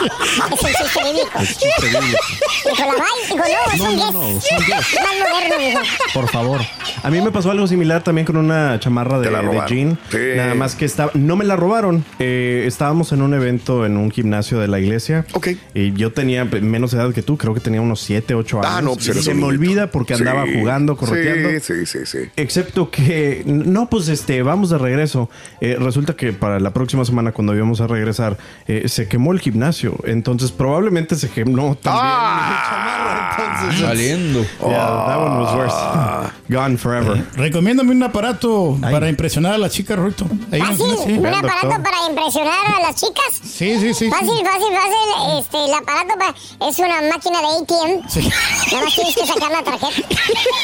bíblico. 1.04 1.40
Es 1.40 1.58
chiste 1.58 1.86
bíblico. 1.88 2.20
Dijo. 2.66 2.84
Dijo, 2.84 2.84
no, 2.92 3.78
son 3.78 3.96
no, 3.96 4.02
gays. 4.02 4.14
no, 4.14 4.42
son 4.42 4.60
gays. 4.68 4.88
Más 5.02 5.16
moderno, 5.20 5.56
dijo. 5.60 5.80
Por 6.14 6.30
favor. 6.30 6.62
A 7.04 7.10
mí 7.10 7.22
me 7.22 7.32
pasó 7.32 7.52
algo 7.52 7.68
similar 7.68 8.04
también 8.04 8.26
con 8.26 8.38
una 8.38 8.80
chamarra 8.80 9.20
de, 9.20 9.30
de 9.30 9.62
jean. 9.68 9.98
Sí. 10.12 10.18
Nada 10.36 10.56
más 10.56 10.76
que 10.76 10.86
estaba, 10.86 11.12
no 11.14 11.36
me 11.36 11.46
la 11.46 11.56
robaron. 11.56 12.04
Eh, 12.20 12.66
estábamos 12.68 13.12
en 13.12 13.22
un 13.22 13.34
evento 13.34 13.86
en 13.86 13.98
un 13.98 14.12
gimnasio 14.12 14.60
de 14.60 14.68
la 14.68 14.80
iglesia. 14.80 15.26
Ok. 15.34 15.50
Y 15.74 15.94
yo 15.94 16.12
tenía 16.12 16.46
menos 16.46 16.94
edad 16.94 17.14
que 17.14 17.22
tú, 17.22 17.38
creo 17.38 17.54
que 17.54 17.60
tenía 17.60 17.82
unos 17.82 18.02
7, 18.02 18.36
8 18.36 18.60
años. 18.60 18.72
Ah, 18.74 18.82
no, 18.82 18.94
pues 18.96 19.08
Y 19.08 19.24
se 19.24 19.34
me 19.34 19.46
olvida 19.46 19.92
porque 19.92 20.16
Sí, 20.16 20.22
andaba 20.22 20.46
jugando, 20.46 20.96
correteando. 20.96 21.50
Sí, 21.60 21.86
sí, 21.86 21.86
sí, 21.86 22.06
sí. 22.06 22.18
Excepto 22.36 22.90
que, 22.90 23.44
no, 23.54 23.90
pues 23.90 24.08
este, 24.10 24.42
vamos 24.44 24.70
de 24.70 24.78
regreso. 24.78 25.30
Eh, 25.62 25.78
resulta 25.80 26.16
que 26.16 26.34
para 26.34 26.60
la 26.60 26.72
próxima 26.72 27.06
semana, 27.06 27.32
cuando 27.32 27.56
íbamos 27.56 27.82
a 27.82 27.88
regresar, 27.88 28.38
eh, 28.68 28.88
se 28.90 29.08
quemó 29.08 29.32
el 29.34 29.40
gimnasio. 29.40 29.96
Entonces, 30.06 30.52
probablemente 30.52 31.16
se 31.16 31.30
quemó 31.30 31.76
también 31.76 32.06
Ah. 32.06 32.64
chamarra. 32.70 33.60
Entonces, 33.64 33.82
Saliendo. 33.82 34.40
yeah, 34.42 35.06
that 35.08 35.18
one 35.18 35.40
was 35.44 35.56
worse. 35.56 36.34
Gone 36.50 36.78
forever. 36.78 37.26
Recomiéndame 37.36 37.92
un 37.92 38.04
aparato 38.04 38.78
Ay. 38.84 38.92
para 38.94 39.10
impresionar 39.10 39.54
a 39.54 39.58
la 39.58 39.70
chica, 39.70 39.96
Rito. 39.96 40.26
Ahí 40.52 40.60
en 40.60 40.66
el 40.66 40.76
Fácil, 40.78 40.86
gimnasio. 41.06 41.20
un 41.20 41.26
aparato 41.28 41.68
doctor. 41.68 41.84
para 41.84 41.98
impresionar 42.10 42.66
a 42.78 42.80
las 42.82 42.96
chicas. 42.96 43.24
Sí, 43.44 43.80
sí, 43.80 43.94
sí. 43.94 44.10
Fácil, 44.10 44.30
fácil, 44.30 44.74
fácil. 44.74 45.40
Este, 45.40 45.58
el 45.66 45.74
aparato 45.74 46.14
para, 46.20 46.70
es 46.70 46.80
una 46.80 47.02
máquina 47.12 47.40
de 47.42 47.48
ATM. 47.48 48.10
Sí. 48.10 48.30
Nada 48.72 48.84
más 48.86 48.96
tienes 48.96 49.16
que 49.16 49.26
sacar 49.26 49.52
la 49.52 49.64
tarjeta. 49.64 50.08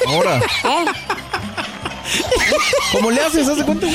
Ahora, 0.07 0.37
¿eh? 0.65 0.85
¿Cómo 2.93 3.11
le 3.11 3.21
haces? 3.21 3.47
¿Haz 3.47 3.57
de 3.57 3.63
cuenta? 3.65 3.87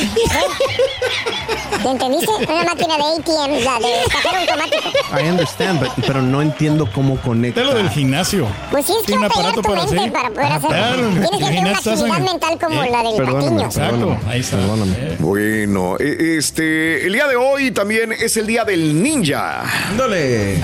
¿Te 1.83 1.89
entendiste? 1.91 2.31
Una 2.49 2.65
máquina 2.65 2.97
de 2.97 3.03
ATM, 3.03 3.65
la 3.65 3.79
de 3.79 3.93
cajero 4.11 4.39
automático. 4.41 4.89
I 5.21 5.29
understand, 5.29 5.81
but- 5.81 6.05
pero 6.07 6.23
no 6.23 6.41
entiendo 6.41 6.89
cómo 6.93 7.17
conecta. 7.21 7.61
Está 7.61 7.73
lo 7.73 7.79
del 7.79 7.91
gimnasio. 7.91 8.47
Pues 8.71 8.87
tienes 8.87 9.03
que 9.03 9.13
Tiene 9.13 9.27
un 9.27 9.33
aparato 9.33 9.61
tu 9.61 9.63
para 9.63 9.85
mente 9.85 9.99
hacer. 10.01 10.13
para 10.13 10.31
poder 10.31 10.47
Ah, 10.53 10.57
hacer. 10.57 10.71
claro, 10.71 11.09
Tienes 11.09 11.31
que 11.31 11.37
tener 11.39 11.61
una 11.61 11.71
actividad 11.79 12.19
mental 12.21 12.59
como 12.61 12.83
Eh, 12.85 12.91
la 12.91 13.03
del 13.03 13.17
perdóname, 13.17 13.45
patiño. 13.45 13.67
Exacto, 13.67 14.19
ahí 14.29 14.41
está. 14.41 14.57
Perdóname. 14.57 14.93
Eh, 14.99 15.17
Bueno, 15.19 15.97
e- 15.99 16.37
este, 16.39 17.07
el 17.07 17.13
día 17.13 17.27
de 17.27 17.37
hoy 17.37 17.71
también 17.71 18.13
es 18.13 18.37
el 18.37 18.47
día 18.47 18.65
del 18.65 19.03
ninja. 19.03 19.63
Ándale. 19.91 20.57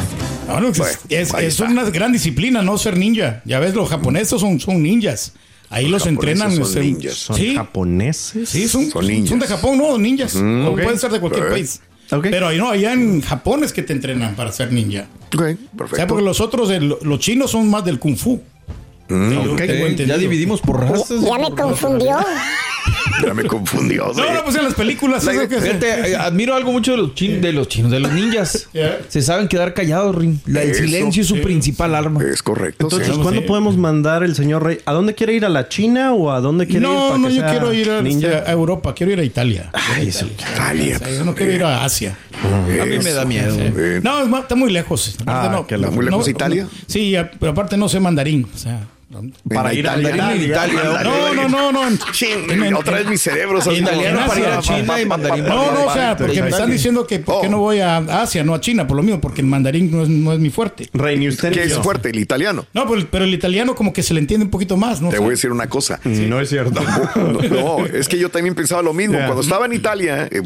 Bueno, 0.47 0.69
pues, 0.77 0.79
Bueno, 0.79 1.23
es, 1.23 1.35
es 1.35 1.61
una 1.61 1.85
gran 1.85 2.13
disciplina, 2.13 2.63
¿no? 2.63 2.77
Ser 2.79 2.97
ninja. 2.97 3.43
Ya 3.45 3.59
ves, 3.61 3.75
los 3.75 3.89
japoneses 3.89 4.41
son, 4.41 4.59
son 4.59 4.83
ninjas. 4.83 5.33
Ahí 5.71 5.87
los, 5.89 6.05
entrenan. 6.07 6.53
son 6.53 6.63
este, 6.65 6.81
ninjas. 6.81 7.15
¿Son 7.15 7.37
sí, 7.37 7.55
japoneses? 7.55 8.49
sí, 8.49 8.69
son, 8.69 8.91
Son 8.91 9.07
ninjas. 9.07 9.29
son 9.31 9.39
de 9.39 9.47
Japón, 9.47 9.79
no, 9.79 9.97
ninjas. 9.99 10.35
Ok. 10.35 10.83
pueden 10.83 10.99
ser 10.99 11.11
de 11.13 11.21
cualquier 11.21 11.49
país. 11.49 11.81
Pero 12.23 12.49
ahí 12.49 12.59
no, 12.59 12.69
allá 12.71 12.93
en 12.93 13.21
Japón 13.23 13.63
es 13.63 13.73
que 13.73 13.83
te 13.83 13.93
entrenan 13.93 14.35
para 14.35 14.51
ser 14.51 14.73
ninja. 14.73 15.07
Ok, 15.33 15.35
O 15.35 15.39
sea, 15.39 15.57
perfecto. 15.77 16.07
porque 16.09 16.25
los 16.25 16.41
otros, 16.41 16.69
el- 16.71 16.97
los 17.03 17.19
chinos 17.21 17.53
son 17.53 17.71
más 17.71 17.85
del 17.85 18.01
kung 18.01 18.17
fu. 18.17 18.43
Mm, 19.09 19.31
Yo 19.33 19.53
Ok, 19.53 19.59
tengo 19.59 19.87
ya 20.07 20.19
dividimos 20.19 20.61
por 20.61 20.81
razas. 20.81 21.21
Ya 21.21 21.39
me 21.39 21.51
confundió. 21.55 22.17
Ya 23.27 23.35
me 23.35 23.45
confundió. 23.45 24.13
No, 24.17 24.33
no, 24.35 24.45
pues 24.45 24.57
en 24.57 24.65
las 24.65 24.75
películas. 24.75 25.25
La- 25.25 25.47
que- 25.49 25.57
eh, 25.57 26.17
admiro 26.17 26.55
algo 26.55 26.73
mucho 26.73 26.93
de 26.93 26.99
los, 26.99 27.15
chin- 27.15 27.41
de 27.41 27.53
los 27.53 27.69
chinos, 27.69 27.91
de 27.91 28.01
los 28.01 28.13
ninjas. 28.13 28.69
Yeah. 28.73 29.01
Se 29.09 29.21
saben 29.23 29.49
quedar 29.49 29.75
callados, 29.75 30.15
Rin. 30.15 30.41
La- 30.47 30.63
el 30.63 30.71
Eso, 30.71 30.85
silencio 30.85 31.23
es 31.23 31.29
su 31.29 31.35
sí. 31.37 31.41
principal 31.41 31.95
arma. 31.95 32.23
Es 32.23 32.43
correcto. 32.43 32.85
Entonces, 32.87 33.09
sí. 33.15 33.21
¿cuándo 33.21 33.41
sí. 33.41 33.47
podemos 33.47 33.77
mandar 33.77 34.23
el 34.23 34.35
señor 34.35 34.63
Rey? 34.65 34.79
¿A 34.87 34.93
dónde 34.93 35.15
quiere 35.15 35.35
ir? 35.35 35.45
¿A 35.45 35.49
la 35.49 35.69
China 35.69 36.13
o 36.15 36.31
a 36.31 36.41
dónde 36.41 36.67
quiere 36.67 36.87
ir? 36.87 36.93
No, 36.93 37.09
para 37.09 37.19
no, 37.19 37.29
que 37.29 37.35
yo 37.35 37.47
quiero 37.47 37.73
ir 37.75 37.91
a, 37.91 38.01
ninja? 38.03 38.45
a 38.47 38.53
Europa, 38.53 38.95
quiero 38.95 39.13
ir 39.13 39.19
a 39.21 39.25
Italia. 39.25 39.71
Ay, 39.73 40.09
Italia. 40.09 40.97
O 40.97 40.99
sea, 41.05 41.11
yo 41.19 41.25
no 41.25 41.35
quiero 41.35 41.53
ir 41.53 41.65
a 41.65 41.85
Asia. 41.85 42.17
A 42.43 42.85
mí 42.87 42.99
me 43.03 43.13
da 43.13 43.25
miedo. 43.25 43.57
Eh, 43.59 44.01
No, 44.03 44.39
está 44.39 44.55
muy 44.55 44.71
lejos. 44.71 45.17
Ah, 45.27 45.49
no- 45.51 45.67
que 45.67 45.77
la- 45.77 45.89
¿Está 45.89 45.97
muy 45.97 46.05
lejos 46.05 46.29
Italia? 46.29 46.67
sí, 46.87 47.15
pero 47.39 47.53
aparte 47.53 47.77
no 47.77 47.89
sé 47.89 47.99
mandarín. 48.01 48.47
O 48.55 48.59
sea, 48.59 48.73
no- 48.73 49.00
Para 49.53 49.75
ir 49.75 49.89
a 49.89 49.99
Italia. 49.99 51.03
No, 51.03 51.49
no, 51.49 51.73
no. 51.73 51.91
no. 51.91 52.79
Otra 52.79 52.99
vez 52.99 53.09
mi 53.09 53.17
cerebro. 53.17 53.59
Italiano 53.73 54.27
para 54.27 54.41
ir 54.41 54.47
a. 54.47 54.61
China 54.61 55.01
y 55.01 55.07
mandarín 55.07 55.45
para 55.45 55.55
No, 55.55 55.73
no, 55.73 55.87
o 55.87 55.93
sea, 55.93 56.17
porque 56.17 56.43
me 56.43 56.51
están 56.51 56.71
diciendo 56.71 57.07
que 57.07 57.19
por 57.19 57.41
qué 57.41 57.49
Oh. 57.49 57.51
no 57.51 57.59
voy 57.59 57.81
a 57.81 57.97
Asia, 58.23 58.45
no 58.45 58.55
a 58.55 58.61
China, 58.61 58.87
por 58.87 58.97
lo 58.97 59.03
mismo, 59.03 59.21
porque 59.21 59.41
el 59.41 59.47
mandarín 59.47 59.91
no 59.91 60.03
es, 60.03 60.09
no 60.09 60.33
es 60.33 60.39
mi 60.39 60.51
fuerte. 60.51 60.89
Rey, 60.93 61.19
ni 61.19 61.29
usted 61.29 61.53
¿Qué 61.53 61.63
es 61.63 61.75
fuerte? 61.79 62.11
El 62.11 62.19
italiano. 62.19 62.67
No, 62.75 62.87
pero, 62.89 63.07
pero 63.11 63.25
el 63.25 63.35
italiano 63.35 63.75
como 63.75 63.93
que 63.93 64.03
se 64.03 64.15
le 64.15 64.21
entiende 64.21 64.45
un 64.45 64.51
poquito 64.51 64.77
más, 64.77 65.01
¿no? 65.01 65.09
Te 65.09 65.19
voy 65.19 65.29
a 65.29 65.31
decir 65.31 65.51
una 65.51 65.69
cosa. 65.69 66.01
No 66.05 66.41
es 66.41 66.49
cierto. 66.49 66.81
No, 67.51 67.87
es 67.87 68.09
que 68.09 68.19
yo 68.19 68.29
también 68.29 68.55
pensaba 68.55 68.83
lo 68.83 68.93
mismo. 68.93 69.19
Cuando 69.19 69.41
estaba 69.41 69.67
en 69.67 69.73
Italia, 69.73 70.29
eh, 70.31 70.43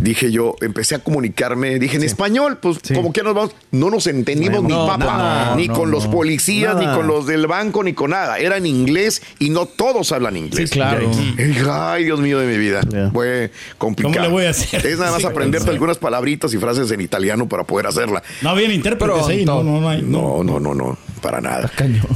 dije 0.00 0.30
yo, 0.30 0.56
empecé 0.60 0.94
a 0.94 0.98
comunicarme, 1.00 1.78
dije 1.78 1.96
en 1.96 2.04
español, 2.04 2.58
pues 2.60 2.78
como 2.94 3.12
que 3.12 3.22
nos 3.22 3.34
vamos, 3.34 3.54
no 3.72 3.90
nos 3.90 4.06
entendimos 4.06 4.62
ni 4.62 4.72
papa, 4.72 5.54
ni 5.56 5.68
con 5.68 5.90
los 5.90 6.06
policías, 6.06 6.76
ni 6.76 6.86
con 6.86 7.06
los 7.06 7.26
del 7.26 7.46
banco 7.58 7.82
ni 7.82 7.92
con 7.92 8.10
nada. 8.10 8.38
Era 8.38 8.56
en 8.56 8.66
inglés 8.66 9.20
y 9.38 9.50
no 9.50 9.66
todos 9.66 10.12
hablan 10.12 10.36
inglés. 10.36 10.70
Sí, 10.70 10.74
claro. 10.74 11.10
Ay, 11.70 12.04
Dios 12.04 12.20
mío 12.20 12.38
de 12.38 12.46
mi 12.46 12.56
vida. 12.58 12.80
Fue 13.12 13.50
complicado. 13.78 14.14
¿Cómo 14.14 14.26
le 14.26 14.32
voy 14.32 14.44
a 14.46 14.50
hacer? 14.50 14.84
Es 14.86 14.98
nada 14.98 15.10
más 15.12 15.20
Sí, 15.20 15.26
aprenderte 15.26 15.70
algunas 15.70 15.98
palabritas 15.98 16.52
y 16.54 16.58
frases 16.58 16.90
en 16.92 17.00
italiano 17.00 17.48
para 17.48 17.64
poder 17.64 17.86
hacerla. 17.88 18.22
No 18.42 18.50
había 18.50 18.72
intérpretes 18.72 19.26
ahí, 19.26 19.44
no, 19.44 19.62
no, 19.64 19.80
no 19.80 19.88
hay. 19.88 20.02
No, 20.02 20.42
no, 20.44 20.60
no, 20.60 20.74
no, 20.74 20.96
para 21.20 21.40
nada. 21.40 21.70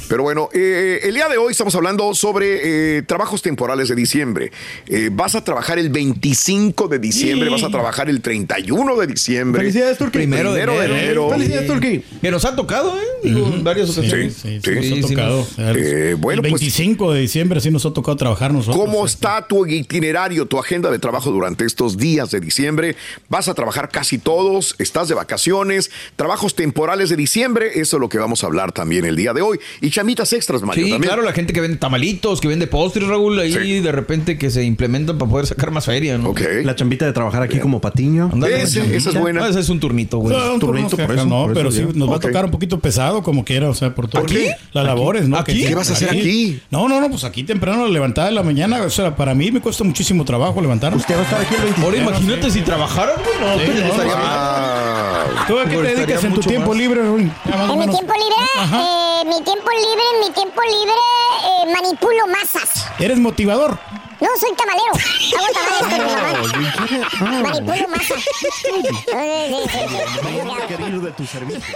Pero 0.08 0.22
bueno, 0.22 0.49
eh, 0.54 1.00
el 1.02 1.14
día 1.14 1.28
de 1.28 1.37
hoy 1.38 1.50
estamos 1.52 1.75
hablando 1.75 2.14
sobre 2.14 2.99
eh, 2.99 3.02
trabajos 3.02 3.42
temporales 3.42 3.88
de 3.88 3.94
diciembre. 3.96 4.52
Eh, 4.87 5.11
vas 5.12 5.34
a 5.34 5.42
trabajar 5.42 5.78
el 5.78 5.88
25 5.90 6.87
de 6.88 6.99
diciembre, 6.99 7.49
Sí. 7.49 7.52
vas 7.54 7.64
a 7.64 7.70
trabajar 7.70 8.08
el 8.08 8.20
31 8.20 8.96
de 8.96 9.06
diciembre. 9.08 9.61
Felicidades, 9.62 9.99
Turquía. 9.99 10.20
Primero 10.20 10.52
de 10.52 10.62
Primero 10.62 10.78
de 10.80 10.84
enero. 10.87 11.02
enero. 11.04 11.30
Felicidades, 11.30 11.66
Turquía. 11.66 12.00
Que 12.20 12.30
nos 12.30 12.44
ha 12.44 12.54
tocado, 12.54 12.96
¿eh? 12.99 13.02
Digo, 13.25 13.46
en 13.52 13.64
varias 13.64 13.90
Sí, 13.90 14.00
ocasiones. 14.00 14.34
sí, 14.34 14.61
sí, 14.61 14.61
Sí, 14.62 14.70
nos 14.75 14.84
sí, 14.84 14.92
ha 14.92 15.08
sí, 15.08 15.14
tocado. 15.14 15.31
Eh, 15.58 16.16
bueno, 16.18 16.42
el 16.42 16.50
pues- 16.50 16.60
25 16.60 17.12
de 17.12 17.20
diciembre 17.20 17.60
sí 17.60 17.70
nos 17.70 17.84
ha 17.86 17.92
tocado 17.92 18.16
trabajar 18.16 18.52
nosotros. 18.52 18.76
¿Cómo 18.84 19.04
Este, 19.06 19.16
está 19.16 19.46
tu 19.46 19.66
itinerario, 19.66 20.46
tu 20.46 20.58
agenda 20.58 20.90
de 20.90 20.98
trabajo 20.98 21.30
durante 21.30 21.64
estos 21.64 21.96
días 21.96 22.30
de 22.30 22.40
diciembre? 22.40 22.96
¿Vas 23.28 23.48
a 23.48 23.54
trabajar 23.54 23.88
casi 23.90 24.18
todos? 24.18 24.74
¿Estás 24.78 25.08
de 25.08 25.14
vacaciones? 25.14 25.90
¿Trabajos 26.16 26.54
temporales 26.54 27.08
de 27.10 27.16
diciembre? 27.16 27.70
Eso 27.74 27.96
es 27.96 28.00
lo 28.00 28.08
que 28.08 28.18
vamos 28.18 28.42
a 28.44 28.46
hablar 28.46 28.72
también 28.72 29.04
el 29.04 29.16
día 29.16 29.32
de 29.32 29.42
hoy. 29.42 29.58
Y 29.80 29.90
chamitas 29.90 30.32
extras, 30.32 30.62
Mario. 30.62 30.84
Sí, 30.84 30.90
también. 30.92 31.08
claro, 31.08 31.22
la 31.22 31.32
gente 31.32 31.52
que 31.52 31.60
vende 31.60 31.76
tamalitos, 31.78 32.40
que 32.40 32.48
vende 32.48 32.66
postres, 32.66 33.08
Raúl, 33.08 33.38
ahí 33.38 33.52
Sí. 33.52 33.80
de 33.80 33.92
repente 33.92 34.38
que 34.38 34.50
se 34.50 34.64
implementan 34.64 35.18
para 35.18 35.30
poder 35.30 35.46
sacar 35.46 35.70
más 35.70 35.86
feria, 35.86 36.18
¿no? 36.18 36.34
La 36.64 36.74
chambita 36.76 37.06
de 37.06 37.12
trabajar 37.12 37.42
aquí 37.42 37.58
como 37.58 37.80
patiño. 37.80 38.30
Ándale, 38.32 38.62
Ese- 38.62 38.96
esa 38.96 39.10
es 39.10 39.18
buena. 39.18 39.44
Ah, 39.44 39.48
ese 39.48 39.60
es 39.60 39.68
un 39.68 39.80
turnito, 39.80 40.18
güey. 40.18 40.36
No, 40.36 40.54
un 40.54 40.60
turnito, 40.60 40.96
por 40.96 41.12
eso, 41.14 41.26
no, 41.26 41.44
por 41.44 41.54
pero 41.54 41.70
sí 41.70 41.84
nos 41.94 42.10
va 42.10 42.16
a 42.16 42.20
tocar 42.20 42.44
un 42.44 42.50
poquito 42.50 42.78
pesado, 42.78 43.22
como 43.22 43.44
quiera, 43.44 43.68
o 43.70 43.74
sea, 43.74 43.94
por 43.94 44.08
todo. 44.08 44.22
¿Aquí? 44.22 44.46
Las 44.72 44.86
¿Aquí? 45.34 45.66
¿Qué 45.66 45.74
vas 45.74 45.90
a 45.90 45.92
hacer 45.94 46.10
aquí? 46.10 46.60
No, 46.70 46.88
no, 46.88 47.00
no, 47.00 47.08
pues 47.10 47.24
aquí 47.24 47.44
temprano, 47.44 47.84
la 47.86 47.90
levantada 47.92 48.28
de 48.28 48.34
la 48.34 48.42
mañana, 48.42 48.82
o 48.82 48.90
sea, 48.90 49.14
para 49.16 49.34
mí 49.34 49.50
me 49.50 49.60
cuesta 49.60 49.84
muchísimo 49.84 50.24
trabajo 50.24 50.60
levantarme. 50.60 50.96
Usted 50.98 51.14
va 51.16 51.20
a 51.20 51.24
estar 51.24 51.40
aquí 51.40 51.54
el 51.54 51.62
25. 51.62 51.86
Ahora 51.86 51.96
imagínate 51.98 52.50
si 52.50 52.60
trabajaras, 52.62 53.16
güey, 53.24 53.38
no, 53.40 53.58
Sí, 53.58 53.64
pues, 53.66 53.80
no, 53.80 53.86
estaría 53.86 54.12
no. 54.14 54.18
bien. 54.18 54.30
Ah, 54.32 55.24
¿Tú 55.48 55.58
a 55.58 55.64
qué 55.64 55.76
te 55.76 55.82
dedicas 55.96 56.24
en 56.24 56.34
tu 56.34 56.40
tiempo 56.40 56.68
más. 56.70 56.78
libre, 56.78 57.00
o 57.00 57.16
En 57.16 57.24
mi 57.24 57.30
menos. 57.76 57.96
tiempo 57.96 58.12
libre, 58.14 58.36
eh, 58.56 59.22
mi 59.26 59.42
tiempo 59.44 59.70
libre, 59.70 60.02
en 60.14 60.20
mi 60.28 60.34
tiempo 60.34 60.60
libre 60.62 60.94
eh, 61.44 61.72
manipulo 61.72 62.26
masas. 62.28 62.86
¿Eres 62.98 63.18
motivador? 63.18 63.78
No, 64.20 64.28
soy 64.38 64.50
tamalero. 64.54 64.92
Hago 65.36 65.48
tamales 65.52 66.52
con 66.52 66.60
mi 66.62 66.66
mamá. 67.28 67.42
Manipulo 67.42 67.88
masas. 67.88 68.22
Querido 70.68 71.00
de 71.00 71.10
tu 71.12 71.26
servicio. 71.26 71.74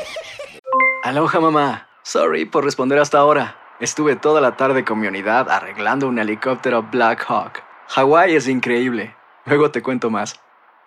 Aloha 1.02 1.40
mamá. 1.40 1.86
Sorry 2.06 2.44
por 2.44 2.64
responder 2.64 3.00
hasta 3.00 3.18
ahora. 3.18 3.56
Estuve 3.80 4.14
toda 4.14 4.40
la 4.40 4.56
tarde 4.56 4.84
con 4.84 5.00
mi 5.00 5.08
unidad 5.08 5.50
arreglando 5.50 6.06
un 6.06 6.20
helicóptero 6.20 6.84
Black 6.84 7.24
Hawk. 7.26 7.64
Hawái 7.88 8.36
es 8.36 8.46
increíble. 8.46 9.16
Luego 9.44 9.72
te 9.72 9.82
cuento 9.82 10.08
más. 10.08 10.36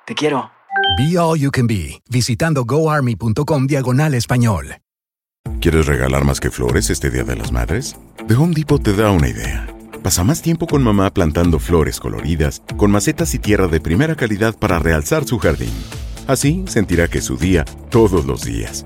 Te 0.05 0.15
quiero. 0.15 0.49
Be 0.97 1.19
All 1.19 1.37
You 1.37 1.51
Can 1.51 1.67
Be, 1.67 2.01
visitando 2.09 2.63
goarmy.com 2.63 3.67
diagonal 3.67 4.13
español. 4.13 4.77
¿Quieres 5.59 5.87
regalar 5.87 6.23
más 6.23 6.39
que 6.39 6.51
flores 6.51 6.89
este 6.89 7.09
Día 7.09 7.25
de 7.25 7.35
las 7.35 7.51
Madres? 7.51 7.97
The 8.29 8.35
Home 8.35 8.53
Depot 8.55 8.81
te 8.81 8.93
da 8.93 9.11
una 9.11 9.27
idea. 9.27 9.67
Pasa 10.01 10.23
más 10.23 10.41
tiempo 10.41 10.67
con 10.67 10.81
mamá 10.81 11.13
plantando 11.13 11.59
flores 11.59 11.99
coloridas, 11.99 12.63
con 12.77 12.91
macetas 12.91 13.33
y 13.33 13.39
tierra 13.39 13.67
de 13.67 13.81
primera 13.81 14.15
calidad 14.15 14.57
para 14.57 14.79
realzar 14.79 15.25
su 15.25 15.37
jardín. 15.37 15.73
Así 16.27 16.63
sentirá 16.67 17.09
que 17.09 17.17
es 17.17 17.25
su 17.25 17.35
día 17.35 17.65
todos 17.89 18.25
los 18.25 18.45
días. 18.45 18.85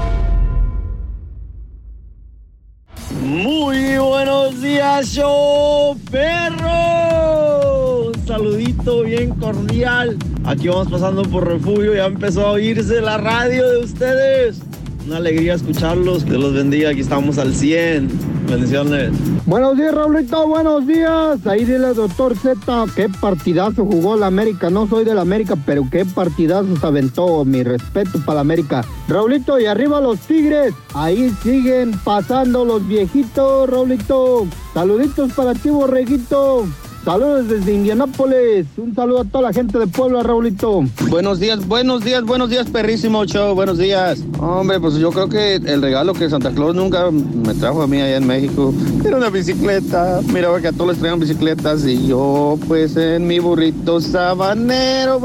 Muy 3.19 3.97
buenos 3.97 4.61
días, 4.61 5.07
show 5.07 5.97
perro. 6.09 8.07
Un 8.07 8.27
saludito 8.27 9.03
bien 9.03 9.35
cordial. 9.35 10.17
Aquí 10.45 10.67
vamos 10.69 10.89
pasando 10.89 11.23
por 11.23 11.47
refugio. 11.47 11.93
Ya 11.95 12.05
empezó 12.05 12.47
a 12.47 12.51
oírse 12.51 13.01
la 13.01 13.17
radio 13.17 13.69
de 13.69 13.79
ustedes. 13.79 14.61
Una 15.05 15.17
alegría 15.17 15.55
escucharlos. 15.55 16.23
Que 16.23 16.37
los 16.37 16.53
bendiga. 16.53 16.89
Aquí 16.89 17.01
estamos 17.01 17.37
al 17.37 17.53
100. 17.53 18.09
Bendiciones. 18.49 19.11
Buenos 19.45 19.77
días, 19.77 19.93
Raulito, 19.93 20.47
buenos 20.47 20.85
días. 20.85 21.45
Ahí 21.47 21.63
dile, 21.63 21.93
doctor 21.93 22.35
Z, 22.37 22.85
qué 22.95 23.07
partidazo 23.07 23.85
jugó 23.85 24.17
la 24.17 24.27
América. 24.27 24.69
No 24.69 24.87
soy 24.87 25.05
de 25.05 25.15
la 25.15 25.21
América, 25.21 25.55
pero 25.65 25.87
qué 25.89 26.05
partidazo 26.05 26.75
se 26.75 26.85
aventó. 26.85 27.45
Mi 27.45 27.63
respeto 27.63 28.19
para 28.25 28.35
la 28.35 28.41
América. 28.41 28.83
Raulito, 29.07 29.59
y 29.59 29.65
arriba 29.65 30.01
los 30.01 30.19
Tigres. 30.19 30.73
Ahí 30.93 31.31
siguen 31.43 31.91
pasando 32.03 32.65
los 32.65 32.85
viejitos, 32.87 33.69
Raulito. 33.69 34.45
Saluditos 34.73 35.31
para 35.33 35.53
ti, 35.53 35.69
Borreguito. 35.69 36.65
Saludos 37.03 37.47
desde 37.47 37.73
Indianápolis. 37.73 38.67
Un 38.77 38.93
saludo 38.93 39.21
a 39.21 39.25
toda 39.25 39.45
la 39.45 39.53
gente 39.53 39.79
de 39.79 39.87
Puebla, 39.87 40.21
Raulito. 40.21 40.83
Buenos 41.09 41.39
días, 41.39 41.67
buenos 41.67 42.03
días, 42.03 42.23
buenos 42.23 42.51
días, 42.51 42.69
perrísimo 42.69 43.25
show. 43.25 43.55
Buenos 43.55 43.79
días. 43.79 44.23
Hombre, 44.39 44.79
pues 44.79 44.95
yo 44.95 45.09
creo 45.09 45.27
que 45.27 45.55
el 45.55 45.81
regalo 45.81 46.13
que 46.13 46.29
Santa 46.29 46.51
Claus 46.51 46.75
nunca 46.75 47.09
me 47.09 47.55
trajo 47.55 47.81
a 47.81 47.87
mí 47.87 47.99
allá 47.99 48.17
en 48.17 48.27
México 48.27 48.71
era 49.03 49.17
una 49.17 49.29
bicicleta. 49.29 50.21
Miraba 50.31 50.61
que 50.61 50.67
a 50.67 50.71
todos 50.71 50.91
les 50.91 50.99
traían 50.99 51.19
bicicletas 51.19 51.85
y 51.85 52.05
yo, 52.05 52.59
pues 52.67 52.95
en 52.95 53.25
mi 53.25 53.39
burrito 53.39 53.99
sabanero. 53.99 55.21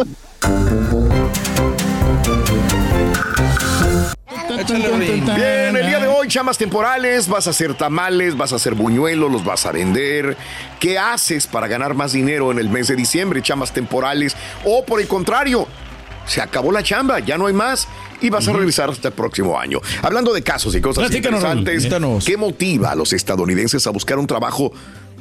Bien, 4.65 5.77
el 5.77 5.87
día 5.87 6.01
de 6.01 6.07
hoy, 6.07 6.29
chamas 6.29 6.57
temporales, 6.57 7.29
vas 7.29 7.47
a 7.47 7.51
hacer 7.51 7.75
tamales, 7.75 8.37
vas 8.37 8.53
a 8.53 8.57
hacer 8.57 8.75
buñuelos, 8.75 9.31
los 9.31 9.45
vas 9.45 9.67
a 9.67 9.73
vender. 9.73 10.37
¿Qué 10.81 10.99
haces 10.99 11.47
para 11.47 11.67
ganar 11.67 11.95
más 11.95 12.13
dinero 12.13 12.51
en 12.51 12.59
el 12.59 12.69
mes 12.69 12.89
de 12.89 12.97
diciembre, 12.97 13.43
chamas 13.43 13.73
temporales? 13.73 14.37
O 14.65 14.85
por 14.85 15.01
el 15.01 15.09
contrario, 15.09 15.67
se 16.27 16.41
acabó 16.41 16.73
la 16.73 16.83
chamba, 16.83 17.21
ya 17.21 17.37
no 17.39 17.47
hay 17.47 17.55
más 17.55 17.87
y 18.21 18.31
vas 18.31 18.49
a 18.49 18.53
regresar 18.53 18.91
hasta 18.91 19.09
el 19.09 19.15
próximo 19.15 19.59
año. 19.59 19.81
Hablando 20.03 20.33
de 20.33 20.43
casos 20.43 20.75
y 20.75 20.81
cosas 20.81 21.09
Platícanos, 21.09 21.43
interesantes. 21.45 22.25
¿qué 22.25 22.37
motiva 22.37 22.93
a 22.93 22.95
los 22.95 23.13
estadounidenses 23.13 23.87
a 23.87 23.91
buscar 23.91 24.19
un 24.19 24.27
trabajo 24.27 24.73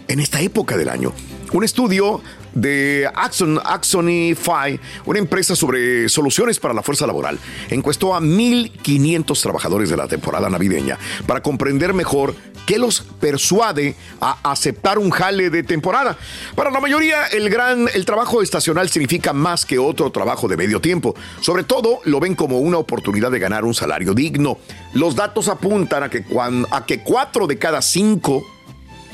en 0.08 0.20
esta 0.20 0.42
época 0.42 0.78
del 0.78 0.90
año? 0.90 1.14
Un 1.54 1.64
estudio 1.64 2.22
de 2.54 3.10
Axon, 3.14 3.60
Axonify, 3.64 4.80
una 5.06 5.20
empresa 5.20 5.56
sobre 5.56 6.10
soluciones 6.10 6.60
para 6.60 6.74
la 6.74 6.82
fuerza 6.82 7.06
laboral, 7.06 7.38
encuestó 7.70 8.16
a 8.16 8.22
1.500 8.22 9.42
trabajadores 9.42 9.90
de 9.90 9.98
la 9.98 10.08
temporada 10.08 10.50
navideña 10.50 10.98
para 11.28 11.42
comprender 11.42 11.94
mejor 11.94 12.34
qué 12.66 12.80
los 12.80 13.02
persuade 13.20 13.96
a 14.20 14.38
aceptar 14.50 14.98
un 14.98 15.12
jale 15.12 15.50
de 15.50 15.64
temporada. 15.64 16.18
Para 16.56 16.72
la 16.72 16.80
mayoría, 16.80 17.28
el 17.28 17.50
gran 17.50 17.88
el 17.94 18.06
trabajo 18.06 18.42
estacional 18.42 18.90
significa 18.90 19.34
más 19.34 19.66
que 19.66 19.78
otro 19.78 20.12
trabajo 20.12 20.48
de 20.48 20.58
medio 20.58 20.82
tiempo. 20.82 21.16
Sobre 21.42 21.64
todo, 21.64 22.00
lo 22.06 22.20
ven 22.20 22.36
como 22.36 22.60
una 22.60 22.78
oportunidad 22.78 23.32
de 23.32 23.40
ganar 23.40 23.66
un 23.66 23.76
salario 23.76 24.14
digno. 24.14 24.58
Los 24.94 25.16
datos 25.16 25.48
apuntan 25.48 26.04
a 26.04 26.10
que, 26.10 26.26
a 26.72 26.86
que 26.86 27.04
cuatro 27.04 27.46
de 27.48 27.58
cada 27.58 27.82
cinco 27.82 28.44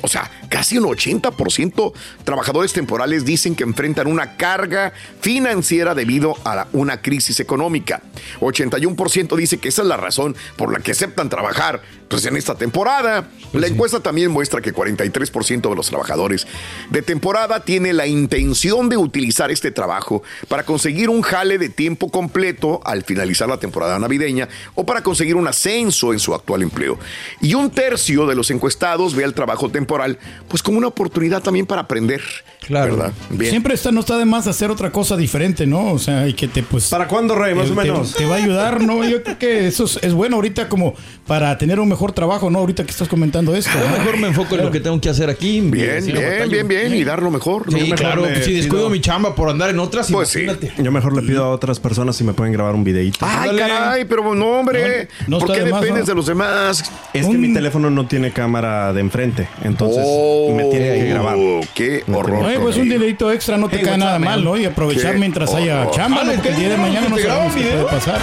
o 0.03 0.07
sea, 0.07 0.29
casi 0.51 0.77
un 0.77 0.84
80% 0.84 1.93
trabajadores 2.25 2.74
temporales 2.74 3.24
dicen 3.25 3.55
que 3.55 3.63
enfrentan 3.63 4.08
una 4.08 4.36
carga 4.36 4.91
financiera 5.22 5.96
debido 5.96 6.36
a 6.43 6.55
la- 6.55 6.67
una 6.74 7.01
crisis 7.01 7.39
económica. 7.39 8.01
81% 8.41 9.36
dice 9.38 9.58
que 9.58 9.70
esa 9.70 9.81
es 9.81 9.88
la 9.88 9.96
razón 9.98 10.36
por 10.58 10.74
la 10.74 10.79
que 10.79 10.91
aceptan 10.91 11.29
trabajar 11.29 11.81
pues, 12.10 12.25
en 12.25 12.36
esta 12.36 12.55
temporada. 12.55 13.29
La 13.53 13.67
encuesta 13.67 14.01
también 14.01 14.29
muestra 14.31 14.60
que 14.62 14.74
43% 14.74 15.70
de 15.70 15.75
los 15.75 15.88
trabajadores 15.88 16.46
de 16.89 17.01
temporada 17.01 17.63
tiene 17.63 17.93
la 17.93 18.05
intención 18.05 18.89
de 18.89 18.98
utilizar 18.98 19.50
este 19.51 19.72
trabajo 19.72 20.22
para 20.50 20.63
conseguir 20.65 21.10
un 21.10 21.22
jale 21.22 21.58
de 21.58 21.70
tiempo 21.70 22.10
completo 22.12 22.81
al 22.84 23.03
finalizar 23.03 23.48
la 23.48 23.58
temporada 23.58 23.98
navideña 23.98 24.50
o 24.75 24.86
para 24.86 25.01
conseguir 25.01 25.38
un 25.38 25.48
ascenso 25.48 26.12
en 26.12 26.20
su 26.20 26.36
actual 26.36 26.63
empleo. 26.63 27.00
Y 27.39 27.53
un 27.53 27.70
tercio 27.72 28.25
de 28.25 28.36
los 28.36 28.51
encuestados 28.51 29.15
ve 29.15 29.24
el 29.24 29.34
trabajo 29.34 29.70
temporal 29.70 30.20
pues 30.48 30.63
como 30.63 30.77
una 30.77 30.88
oportunidad 30.88 31.41
también 31.41 31.65
para 31.65 31.81
aprender 31.81 32.21
Claro. 32.65 32.96
¿Verdad? 32.96 33.13
Bien. 33.32 33.50
Siempre 33.50 33.74
está, 33.74 33.91
no 33.91 34.01
está 34.01 34.18
de 34.18 34.25
más 34.25 34.46
hacer 34.46 34.70
otra 34.70 34.91
cosa 34.91 35.18
diferente, 35.18 35.65
¿no? 35.65 35.91
O 35.91 35.98
sea, 36.00 36.27
y 36.27 36.34
que 36.34 36.48
te 36.48 36.62
pues... 36.62 36.89
¿Para 36.89 37.08
cuándo, 37.08 37.34
Rey? 37.36 37.56
Más 37.56 37.65
te- 37.65 37.72
o 37.72 37.75
menos. 37.75 38.13
Te, 38.13 38.20
te 38.20 38.25
va 38.27 38.36
a 38.36 38.38
ayudar, 38.38 38.82
¿no? 38.82 39.03
Yo 39.03 39.24
creo 39.24 39.39
que 39.39 39.68
eso 39.68 39.86
es, 39.86 39.98
es 40.03 40.13
bueno 40.13 40.36
ahorita 40.36 40.70
como 40.70 40.94
para 41.25 41.58
tener 41.58 41.80
un 41.80 41.89
mejor 41.89 42.12
trabajo, 42.12 42.50
¿no? 42.51 42.60
Ahorita 42.60 42.84
que 42.86 42.91
estás 42.91 43.08
comentando 43.08 43.56
esto. 43.56 43.72
Yo 43.74 43.98
mejor 43.98 44.18
me 44.18 44.27
enfoco 44.27 44.56
en 44.56 44.63
lo 44.63 44.72
que 44.72 44.80
tengo 44.80 45.01
que 45.01 45.10
hacer 45.10 45.30
aquí. 45.30 45.60
Bien, 45.62 46.06
no 46.13 46.20
bien, 46.20 46.50
bien, 46.50 46.68
bien. 46.68 46.94
Y 46.94 47.03
dar 47.03 47.24
lo 47.24 47.32
mejor. 47.32 47.65
Sí, 47.72 47.89
¿no? 47.89 47.96
claro. 47.96 48.22
pues 48.24 48.46
si 48.46 48.53
descuido 48.53 48.84
pido- 48.86 48.89
mi 48.91 49.01
chamba 49.01 49.34
por 49.34 49.50
andar 49.50 49.72
en 49.72 49.80
otras, 49.80 50.12
Pues 50.12 50.30
sí. 50.30 50.46
Yo 50.77 50.91
mejor 50.91 51.15
le 51.15 51.24
pido 51.27 51.44
a 51.46 51.50
otras 51.50 51.80
personas 51.80 52.15
si 52.15 52.24
me 52.24 52.34
pueden 52.34 52.53
grabar 52.53 52.75
un 52.75 52.84
videíto. 52.84 53.25
Ay, 53.27 53.50
Ándale. 53.50 53.60
caray, 53.74 54.06
pero 54.06 54.36
no, 54.36 54.60
hombre. 54.60 55.08
No, 55.27 55.39
no 55.39 55.46
¿Por 55.46 55.56
qué 55.56 55.63
de 55.63 55.72
más, 55.72 55.82
dependes 55.82 56.03
¿no? 56.06 56.12
de 56.12 56.15
los 56.15 56.25
demás? 56.27 56.91
Es 57.12 57.25
que 57.25 57.32
Un- 57.32 57.41
mi 57.41 57.53
teléfono 57.53 57.89
no 57.89 58.06
tiene 58.06 58.32
cámara 58.32 58.94
de 58.94 59.01
enfrente, 59.01 59.48
entonces 59.63 60.03
Oh, 60.06 60.53
me 60.56 60.65
tiene 60.65 60.94
que 61.00 61.10
grabar. 61.10 61.36
Qué 61.74 62.03
Me 62.06 62.18
horror. 62.18 62.50
Oye, 62.51 62.60
pues 62.63 62.77
un 62.77 62.84
dinerito 62.89 63.31
extra 63.31 63.58
no 63.58 63.67
te 63.70 63.77
Hey, 63.77 63.84
cae 63.86 63.98
nada 63.98 64.20
man? 64.20 64.29
mal, 64.29 64.43
¿no? 64.43 64.58
Y 64.58 64.65
aprovechar 64.65 65.13
Qué 65.13 65.20
mientras 65.20 65.53
haya 65.53 65.81
horror. 65.81 65.93
chamba, 65.96 66.17
Dale, 66.22 66.34
porque 66.36 66.50
el 66.50 66.55
¿qué 66.55 66.60
día 66.62 66.70
de 66.70 66.77
mañana 66.77 67.10
no 67.10 67.15
¿Te 67.15 67.22
grabo 67.24 67.39
sabemos 67.50 67.55
qué 67.55 67.70
puede 67.72 67.84
pasar. 67.86 68.20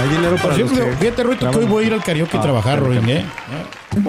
Hay 0.00 0.08
dinero 0.08 0.30
Por 0.36 0.40
para 0.40 0.56
los 0.56 0.70
fíjate, 0.98 1.22
Ruito, 1.22 1.50
que 1.50 1.58
hoy 1.58 1.64
voy 1.66 1.84
a 1.84 1.86
ir 1.86 1.92
al 1.94 2.02
karaoke 2.02 2.36
a 2.36 2.40
Ah, 2.40 2.42
trabajar. 2.42 2.78
Ruin, 2.80 3.08
¿eh? 3.08 3.24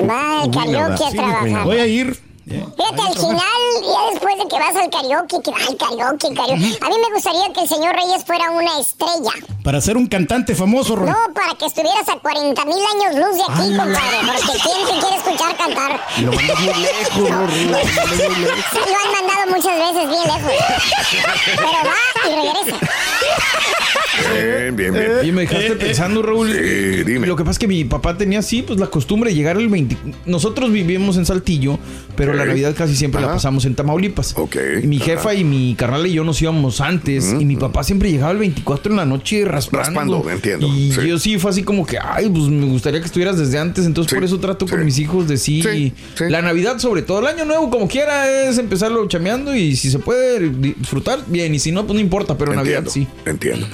Va 0.09 0.41
al 0.43 0.51
karaoke 0.51 1.03
a 1.05 1.11
trabajar. 1.11 1.63
Voy 1.65 1.77
a 1.77 1.87
ir. 1.87 2.26
Fíjate, 2.47 3.01
al 3.01 3.13
final, 3.13 3.61
ya 3.83 4.11
después 4.11 4.37
de 4.37 4.47
que 4.47 4.55
vas 4.55 4.75
al 4.75 4.89
karaoke, 4.89 5.41
que 5.43 5.51
al 5.51 5.75
karaoke, 5.75 6.33
karaoke. 6.33 6.77
A 6.79 6.89
mí 6.89 6.95
me 6.95 7.13
gustaría 7.13 7.51
que 7.51 7.61
el 7.61 7.67
señor 7.67 7.93
Reyes 7.93 8.23
fuera 8.25 8.51
una 8.51 8.79
estrella. 8.79 9.31
Para 9.63 9.81
ser 9.81 9.97
un 9.97 10.07
cantante 10.07 10.55
famoso, 10.55 10.95
Ruin. 10.95 11.11
No, 11.11 11.33
para 11.33 11.55
que 11.55 11.65
estuvieras 11.65 12.07
a 12.07 12.17
40 12.19 12.65
mil 12.65 12.77
años 12.77 13.15
luz 13.15 13.35
de 13.35 13.43
aquí, 13.43 13.75
compadre. 13.75 14.17
Porque 14.25 14.59
¿quién 14.63 14.87
te 14.87 14.93
quiere 15.01 15.15
escuchar 15.17 15.57
cantar? 15.57 15.99
Lo 16.21 16.31
mandas 16.31 16.59
muy 16.61 16.73
lejos, 16.73 17.17
lo 17.19 18.95
han 18.95 19.11
mandado 19.11 19.47
muchas 19.53 19.77
veces 19.77 20.07
bien 20.07 20.23
lejos. 20.23 20.53
Pero 21.57 21.79
va 21.83 22.16
y 22.25 22.35
regresa. 22.35 22.79
Bien, 24.33 24.75
bien, 24.75 24.93
bien. 24.93 25.11
Y 25.23 25.31
me 25.31 25.41
dejaste 25.41 25.75
pensando, 25.75 26.21
Raúl. 26.23 26.51
Sí, 26.51 27.03
dime. 27.03 27.27
Lo 27.27 27.35
que 27.35 27.43
pasa 27.43 27.51
es 27.51 27.59
que 27.59 27.67
mi 27.67 27.83
papá 27.83 28.17
tenía 28.17 28.39
así, 28.39 28.61
pues 28.63 28.79
la 28.79 28.87
costumbre 28.87 29.29
de 29.29 29.35
llegar 29.35 29.57
el 29.57 29.67
20. 29.69 29.95
Nosotros 30.25 30.71
vivimos 30.71 31.17
en 31.17 31.25
Saltillo, 31.25 31.77
pero 32.15 32.33
la. 32.33 32.47
Navidad 32.47 32.73
casi 32.77 32.95
siempre 32.95 33.19
la 33.21 33.27
pasamos 33.27 33.65
en 33.65 33.75
Tamaulipas. 33.75 34.33
Ok, 34.37 34.55
Y 34.81 34.87
mi 34.87 34.95
ajá. 34.97 35.05
jefa 35.05 35.33
y 35.33 35.43
mi 35.43 35.75
carnal 35.75 36.07
y 36.07 36.13
yo 36.13 36.23
nos 36.23 36.41
íbamos 36.41 36.79
antes. 36.79 37.35
Y 37.37 37.43
mi 37.45 37.57
papá 37.57 37.83
siempre 37.83 38.09
llegaba 38.09 38.31
el 38.31 38.37
24 38.37 38.91
en 38.93 38.97
la 38.97 39.05
noche 39.05 39.43
raspando. 39.43 39.85
Raspando, 39.85 40.29
entiendo, 40.29 40.67
Y 40.67 40.93
sí. 40.93 41.07
yo 41.07 41.19
sí 41.19 41.37
fue 41.37 41.51
así 41.51 41.63
como 41.63 41.85
que, 41.85 41.97
ay, 42.01 42.29
pues 42.29 42.45
me 42.45 42.65
gustaría 42.67 43.01
que 43.01 43.05
estuvieras 43.05 43.37
desde 43.37 43.59
antes. 43.59 43.85
Entonces 43.85 44.09
Sí, 44.09 44.15
por 44.15 44.23
eso 44.23 44.39
trato 44.39 44.65
sí. 44.65 44.71
con 44.71 44.85
mis 44.85 44.97
hijos 44.97 45.27
de 45.27 45.35
sí. 45.37 45.61
Sí, 45.61 45.93
sí. 46.15 46.23
La 46.29 46.41
Navidad, 46.41 46.79
sobre 46.79 47.01
todo 47.01 47.19
el 47.19 47.27
año 47.27 47.43
nuevo, 47.43 47.69
como 47.69 47.87
quiera, 47.89 48.29
es 48.47 48.57
empezarlo 48.57 49.05
chameando. 49.09 49.53
Y 49.53 49.75
si 49.75 49.91
se 49.91 49.99
puede 49.99 50.49
disfrutar, 50.49 51.19
bien. 51.27 51.53
Y 51.53 51.59
si 51.59 51.73
no, 51.73 51.85
pues 51.85 51.95
no 51.95 51.99
importa. 51.99 52.16
Pero 52.25 52.53
Navidad 52.53 52.83
Entiendo, 52.85 52.91
sí. 52.91 53.07
entiendo. 53.29 53.67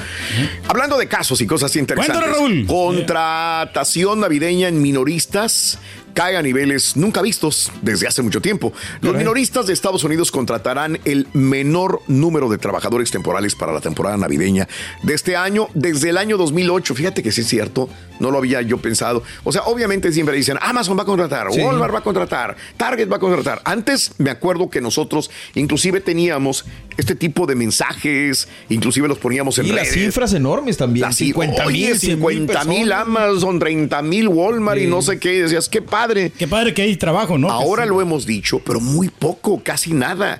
Hablando 0.68 0.98
de 0.98 1.08
casos 1.08 1.40
y 1.42 1.48
cosas 1.48 1.76
interesantes. 1.76 2.30
Raúl. 2.32 2.66
Contratación 2.68 4.20
navideña 4.20 4.68
en 4.68 4.82
minoristas 4.82 5.80
cae 6.14 6.38
a 6.38 6.42
niveles 6.42 6.96
nunca 6.96 7.22
vistos 7.22 7.72
desde 7.82 8.08
hace 8.08 8.22
mucho 8.22 8.42
tiempo. 8.42 8.74
Los 9.02 9.16
minoristas 9.16 9.68
de 9.68 9.74
Estados 9.74 10.04
Unidos 10.04 10.32
contratarán 10.32 11.00
el 11.06 11.28
menor 11.34 12.02
número 12.08 12.50
de 12.50 12.58
trabajadores 12.58 13.12
temporales 13.12 13.56
para 13.56 13.74
la 13.74 13.82
temporada 13.82 14.18
navideña 14.18 14.68
de 15.04 15.14
este 15.14 15.36
año 15.36 15.68
desde 15.74 16.10
el 16.10 16.18
año 16.18 16.38
2008. 16.38 16.96
Fíjate 16.96 17.24
que 17.24 17.32
sí 17.32 17.42
es 17.42 17.48
cierto, 17.48 17.90
no 18.20 18.32
lo 18.32 18.38
había 18.38 18.62
yo 18.62 18.78
pensado. 18.78 19.24
O 19.44 19.52
sea, 19.52 19.64
obviamente 19.64 20.12
siempre 20.12 20.36
dicen, 20.36 20.58
Amazon 20.62 20.98
va 20.98 21.04
a 21.04 21.06
contratar, 21.06 21.48
Sí. 21.52 21.62
Walmart 21.62 21.94
va 21.94 22.00
a 22.00 22.04
contratar, 22.04 22.56
Target 22.78 23.12
va 23.12 23.18
a 23.18 23.20
contratar. 23.20 23.62
Antes 23.66 24.12
me 24.18 24.30
acuerdo 24.30 24.70
que 24.70 24.82
nosotros 24.82 25.30
inclusive 25.56 26.02
teníamos 26.02 26.66
este 26.98 27.16
tipo 27.16 27.46
de 27.46 27.56
mensajes, 27.56 28.48
inclusive 28.70 29.08
los 29.08 29.18
poníamos 29.18 29.58
en 29.58 29.66
Y 29.68 29.72
las 29.72 29.90
cifras 29.90 30.34
enormes 30.34 30.78
también. 30.78 31.02
Las 31.08 31.16
50 31.18 31.66
oye, 31.66 31.88
mil, 31.90 32.00
50 32.00 32.64
mil 32.66 32.92
Amazon, 32.92 33.60
30 33.60 34.02
mil 34.04 34.28
Walmart 34.28 34.80
y 34.80 34.88
no 34.88 35.02
sé 35.02 35.20
qué. 35.20 35.44
Decías, 35.44 35.70
qué 35.70 35.82
padre. 36.08 36.32
Qué 36.38 36.48
padre 36.48 36.74
que 36.74 36.82
hay 36.82 36.96
trabajo, 36.98 37.38
¿no? 37.38 37.50
Ahora 37.50 37.86
lo 37.86 38.02
hemos 38.02 38.26
dicho, 38.26 38.60
pero 38.60 38.80
muy 38.80 39.10
poco, 39.10 39.62
casi 39.64 39.94
nada. 39.94 40.40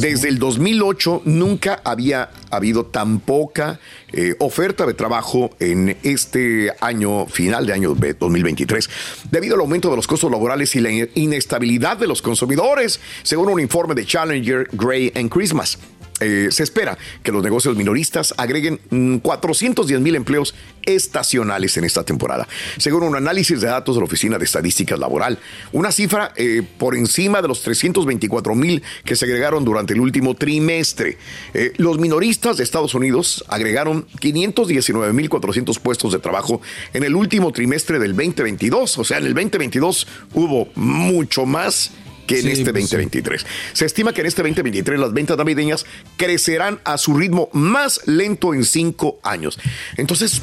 Desde 0.00 0.28
el 0.28 0.38
2008 0.38 1.22
nunca 1.24 1.80
había 1.84 2.30
habido 2.50 2.86
tan 2.86 3.20
poca 3.20 3.80
eh, 4.12 4.34
oferta 4.38 4.86
de 4.86 4.94
trabajo 4.94 5.50
en 5.60 5.96
este 6.02 6.70
año 6.80 7.26
final 7.26 7.66
de 7.66 7.72
año 7.72 7.94
ve- 7.94 8.14
2023, 8.14 8.88
debido 9.30 9.54
al 9.54 9.60
aumento 9.60 9.90
de 9.90 9.96
los 9.96 10.06
costos 10.06 10.30
laborales 10.30 10.74
y 10.76 10.80
la 10.80 10.90
in- 10.90 11.10
inestabilidad 11.14 11.96
de 11.96 12.06
los 12.06 12.22
consumidores, 12.22 13.00
según 13.22 13.48
un 13.50 13.60
informe 13.60 13.94
de 13.94 14.04
Challenger, 14.06 14.68
Gray 14.72 15.12
and 15.14 15.30
Christmas. 15.30 15.78
Eh, 16.20 16.48
se 16.50 16.62
espera 16.62 16.98
que 17.22 17.32
los 17.32 17.42
negocios 17.42 17.76
minoristas 17.76 18.34
agreguen 18.36 18.80
mm, 18.90 19.18
410 19.18 20.00
mil 20.00 20.16
empleos 20.16 20.54
estacionales 20.84 21.76
en 21.76 21.84
esta 21.84 22.02
temporada, 22.02 22.48
según 22.78 23.02
un 23.02 23.14
análisis 23.14 23.60
de 23.60 23.66
datos 23.68 23.94
de 23.94 24.00
la 24.00 24.06
Oficina 24.06 24.38
de 24.38 24.44
Estadísticas 24.44 24.98
Laboral. 24.98 25.38
Una 25.72 25.92
cifra 25.92 26.32
eh, 26.36 26.62
por 26.78 26.96
encima 26.96 27.42
de 27.42 27.48
los 27.48 27.62
324 27.62 28.54
mil 28.54 28.82
que 29.04 29.16
se 29.16 29.26
agregaron 29.26 29.64
durante 29.64 29.92
el 29.92 30.00
último 30.00 30.34
trimestre. 30.34 31.18
Eh, 31.54 31.72
los 31.76 31.98
minoristas 31.98 32.56
de 32.56 32.64
Estados 32.64 32.94
Unidos 32.94 33.44
agregaron 33.48 34.06
519 34.20 35.12
mil 35.12 35.28
400 35.28 35.78
puestos 35.78 36.12
de 36.12 36.18
trabajo 36.18 36.60
en 36.94 37.04
el 37.04 37.14
último 37.14 37.52
trimestre 37.52 37.98
del 37.98 38.16
2022. 38.16 38.98
O 38.98 39.04
sea, 39.04 39.18
en 39.18 39.26
el 39.26 39.34
2022 39.34 40.06
hubo 40.34 40.68
mucho 40.74 41.46
más 41.46 41.92
que 42.28 42.36
en 42.36 42.42
Sí, 42.42 42.50
este 42.52 42.72
pues 42.72 42.88
sí. 42.88 42.96
2023. 42.96 43.46
Se 43.72 43.84
estima 43.86 44.12
que 44.12 44.20
en 44.20 44.28
este 44.28 44.42
2023 44.42 45.00
las 45.00 45.12
ventas 45.12 45.36
navideñas 45.36 45.84
crecerán 46.16 46.78
a 46.84 46.96
su 46.98 47.16
ritmo 47.16 47.48
más 47.52 48.02
lento 48.06 48.54
en 48.54 48.64
cinco 48.64 49.18
años. 49.24 49.58
Entonces, 49.96 50.42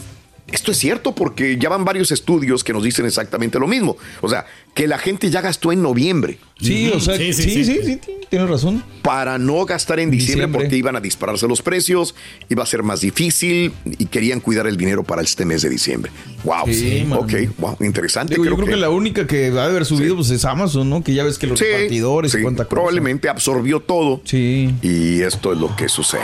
esto 0.52 0.72
es 0.72 0.78
cierto 0.78 1.16
porque 1.16 1.58
ya 1.58 1.70
van 1.70 1.86
varios 1.86 2.12
estudios 2.12 2.64
que 2.64 2.74
nos 2.74 2.84
dicen 2.84 3.06
exactamente 3.06 3.58
lo 3.60 3.68
mismo. 3.68 3.98
O 4.22 4.30
sea, 4.30 4.46
que 4.76 4.88
la 4.88 5.00
gente 5.00 5.32
ya 5.32 5.42
gastó 5.42 5.72
en 5.72 5.82
noviembre 5.82 6.38
Sí, 6.62 6.90
o 6.96 7.02
sea, 7.02 7.18
Sí, 7.18 7.34
sí, 7.34 7.44
sí, 7.44 7.50
sí, 7.50 7.66
sí. 7.66 7.80
sí, 7.84 8.00
sí, 8.06 8.12
tienes 8.30 8.50
razón. 8.50 8.82
para 9.02 9.38
no 9.38 9.66
gastar 9.66 10.00
en 10.00 10.10
diciembre, 10.10 10.46
Diciembre. 10.46 10.62
porque 10.62 10.78
iban 10.78 10.96
a 10.96 11.02
dispararse 11.02 11.48
los 11.50 11.62
precios, 11.62 12.16
iba 12.48 12.64
a 12.64 12.66
ser 12.66 12.82
más 12.82 13.02
difícil 13.02 13.74
y 13.98 14.06
querían 14.06 14.40
cuidar 14.40 14.66
el 14.66 14.78
dinero 14.78 15.04
para 15.04 15.22
este 15.22 15.44
mes 15.44 15.64
de 15.64 15.70
diciembre. 15.70 16.12
Wow, 16.46 16.66
Sí, 16.72 17.06
ok, 17.12 17.34
wow, 17.58 17.76
interesante. 17.82 18.36
Digo, 18.36 18.46
yo 18.46 18.56
creo 18.56 18.68
que... 18.68 18.76
la 18.78 18.90
única 18.90 19.28
que 19.28 19.50
va 19.50 19.64
a 19.64 19.66
haber 19.66 19.84
subido 19.86 20.16
pues 20.16 20.30
es 20.30 20.46
Amazon, 20.46 20.90
¿no? 20.90 21.04
Que 21.04 21.14
ya 21.14 21.26
ves 21.26 21.38
que 21.38 21.48
los 21.48 21.60
Sí, 21.60 21.66
repartidores 21.66 22.32
sí, 22.32 22.38
y 22.38 22.42
cuánta 22.44 22.64
cosa. 22.64 22.70
probablemente 22.70 23.28
absorbió 23.28 23.82
todo. 23.82 24.22
Sí. 24.24 24.74
Y 24.82 25.22
esto 25.24 25.52
es 25.52 25.60
lo 25.60 25.76
que 25.76 25.90
sucede. 25.90 26.22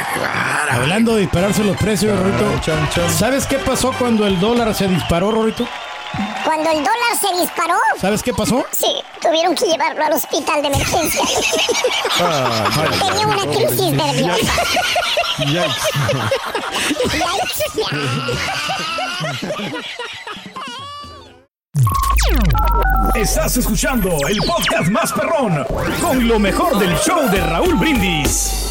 Hablando 0.70 1.16
de 1.16 1.22
dispararse 1.24 1.62
los 1.66 1.76
precios, 1.76 2.18
Rorito. 2.18 2.46
¿Sabes 3.18 3.46
qué 3.48 3.58
pasó 3.58 3.92
cuando 4.00 4.26
el 4.26 4.40
dólar 4.40 4.74
se 4.76 4.88
disparó, 4.88 5.32
Rorito? 5.32 5.68
Cuando 6.44 6.70
el 6.70 6.78
dólar 6.78 7.18
se 7.20 7.40
disparó, 7.40 7.78
¿Sabes 8.00 8.22
qué 8.22 8.34
pasó? 8.34 8.66
sí, 8.72 8.94
tuvieron 9.22 9.56
que 9.56 9.66
llevarlo 9.66 10.04
al 10.06 10.14
hospital 10.14 10.62
de 10.62 10.68
emergencia. 10.68 11.22
Tenía 13.00 13.28
una 13.28 13.44
crisis 13.46 13.92
nerviosa. 13.94 14.54
Estás 23.16 23.58
escuchando 23.58 24.10
el 24.28 24.38
podcast 24.40 24.90
más 24.90 25.12
perrón 25.14 25.66
con 26.00 26.28
lo 26.28 26.40
mejor 26.40 26.78
del 26.80 26.96
show 26.98 27.30
de 27.30 27.42
Raúl 27.42 27.76
Brindis. 27.76 28.71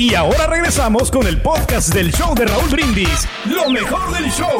Y 0.00 0.14
ahora 0.14 0.46
regresamos 0.46 1.10
con 1.10 1.26
el 1.26 1.42
podcast 1.42 1.92
del 1.92 2.10
show 2.10 2.34
de 2.34 2.46
Raúl 2.46 2.70
Brindis, 2.70 3.28
lo 3.44 3.68
mejor 3.68 4.10
del 4.14 4.30
show. 4.30 4.56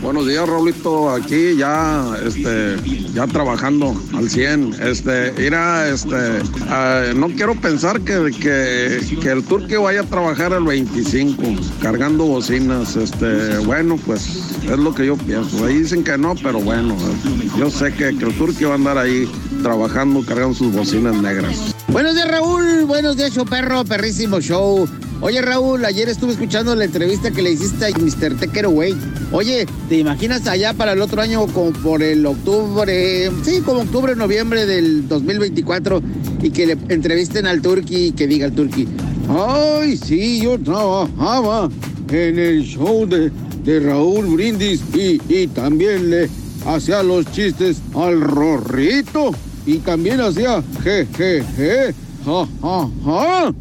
Buenos 0.00 0.28
días, 0.28 0.48
Raulito. 0.48 1.10
Aquí 1.10 1.56
ya, 1.56 2.14
este, 2.24 2.76
ya 3.12 3.26
trabajando 3.26 4.00
al 4.16 4.30
100. 4.30 4.76
Este, 4.82 5.32
mira, 5.36 5.88
este, 5.88 6.14
ah, 6.68 7.06
no 7.16 7.26
quiero 7.30 7.56
pensar 7.56 8.00
que, 8.02 8.30
que, 8.40 9.28
el 9.28 9.42
turque 9.42 9.76
vaya 9.76 10.02
a 10.02 10.04
trabajar 10.04 10.52
el 10.52 10.62
25, 10.62 11.42
cargando 11.82 12.24
bocinas. 12.24 12.94
Este, 12.94 13.58
bueno, 13.58 13.98
pues 14.06 14.54
es 14.62 14.78
lo 14.78 14.94
que 14.94 15.06
yo 15.06 15.16
pienso. 15.16 15.64
Ahí 15.64 15.78
dicen 15.78 16.04
que 16.04 16.16
no, 16.18 16.36
pero 16.40 16.60
bueno, 16.60 16.96
yo 17.58 17.68
sé 17.68 17.92
que, 17.92 18.16
que 18.16 18.26
el 18.26 18.34
turque 18.38 18.64
va 18.64 18.74
a 18.74 18.76
andar 18.76 18.96
ahí 18.96 19.28
trabajando, 19.64 20.22
cargando 20.24 20.54
sus 20.54 20.70
bocinas 20.72 21.16
negras. 21.20 21.74
Buenos 21.88 22.14
días, 22.14 22.28
Raúl. 22.28 22.84
Buenos 22.84 23.16
días, 23.16 23.32
show 23.32 23.46
perro, 23.46 23.82
perrísimo 23.84 24.38
show. 24.38 24.86
Oye, 25.22 25.40
Raúl, 25.40 25.86
ayer 25.86 26.06
estuve 26.10 26.32
escuchando 26.32 26.74
la 26.76 26.84
entrevista 26.84 27.30
que 27.30 27.40
le 27.40 27.52
hiciste 27.52 27.86
a 27.86 27.88
Mr. 27.88 28.36
Tecker 28.38 28.66
Away. 28.66 28.94
Oye, 29.32 29.66
¿te 29.88 29.96
imaginas 29.96 30.46
allá 30.46 30.74
para 30.74 30.92
el 30.92 31.00
otro 31.00 31.22
año, 31.22 31.46
como 31.46 31.72
por 31.72 32.02
el 32.02 32.26
octubre, 32.26 33.30
sí, 33.42 33.62
como 33.64 33.80
octubre, 33.80 34.14
noviembre 34.14 34.66
del 34.66 35.08
2024, 35.08 36.02
y 36.42 36.50
que 36.50 36.66
le 36.66 36.76
entrevisten 36.90 37.46
al 37.46 37.62
Turqui 37.62 38.08
y 38.08 38.12
que 38.12 38.26
diga 38.26 38.46
al 38.46 38.52
Turqui, 38.52 38.86
ay, 39.30 39.96
sí, 39.96 40.42
yo 40.42 40.58
trabajaba 40.58 41.70
en 42.10 42.38
el 42.38 42.64
show 42.64 43.06
de, 43.06 43.32
de 43.64 43.80
Raúl 43.80 44.26
Brindis 44.26 44.82
y, 44.94 45.22
y 45.26 45.46
también 45.46 46.10
le 46.10 46.28
hacía 46.66 47.02
los 47.02 47.24
chistes 47.32 47.78
al 47.94 48.20
Rorrito 48.20 49.32
y 49.66 49.78
también 49.78 50.20
hacía 50.20 50.62
je, 50.82 51.06
je, 51.16 51.44
je, 51.56 51.94
ja, 52.24 52.46
ja, 52.62 52.88
ja. 53.04 53.54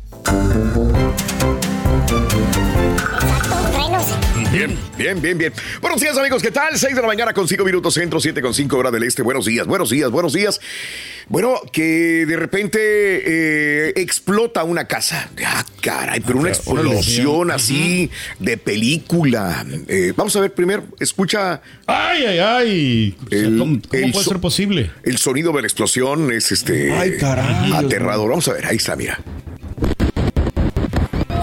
Bien, 4.54 4.78
bien, 4.96 5.20
bien, 5.20 5.36
bien. 5.36 5.52
Buenos 5.82 6.00
días, 6.00 6.16
amigos. 6.16 6.44
¿Qué 6.44 6.52
tal? 6.52 6.78
6 6.78 6.94
de 6.96 7.02
la 7.02 7.08
mañana 7.08 7.34
con 7.34 7.48
5 7.48 7.66
minutos 7.66 7.96
centro, 7.96 8.20
7 8.20 8.40
con 8.40 8.54
5 8.54 8.78
hora 8.78 8.92
del 8.92 9.02
este. 9.02 9.24
Buenos 9.24 9.46
días, 9.46 9.66
buenos 9.66 9.90
días, 9.90 10.12
buenos 10.12 10.32
días. 10.34 10.62
Bueno, 11.28 11.56
que 11.72 12.26
de 12.28 12.36
repente 12.38 12.78
eh, 12.80 13.94
explota 13.96 14.64
una 14.64 14.86
casa. 14.86 15.32
Ah, 15.44 15.66
caray, 15.82 16.20
pero 16.20 16.38
una 16.38 16.50
explosión 16.50 17.50
así 17.50 18.12
de 18.38 18.58
película. 18.58 19.66
Eh, 19.88 20.14
vamos 20.16 20.36
a 20.36 20.42
ver 20.42 20.54
primero, 20.54 20.86
escucha. 21.00 21.60
Ay, 21.88 22.24
ay, 22.26 22.40
ay. 22.40 23.18
El- 23.32 23.58
¿Cómo, 23.58 23.80
cómo 23.82 24.04
el 24.04 24.12
puede 24.12 24.24
so- 24.24 24.30
ser 24.34 24.40
posible? 24.40 24.92
El 25.02 25.18
sonido 25.18 25.52
de 25.54 25.62
la 25.62 25.68
explosión 25.68 26.32
es 26.32 26.52
este. 26.52 26.92
Ay, 26.94 27.18
caray. 27.18 27.74
Aterrador. 27.74 28.30
Vamos 28.30 28.48
a 28.50 28.54
ver, 28.54 28.68
ahí 28.68 28.76
está, 28.76 28.96
mira. 28.96 29.20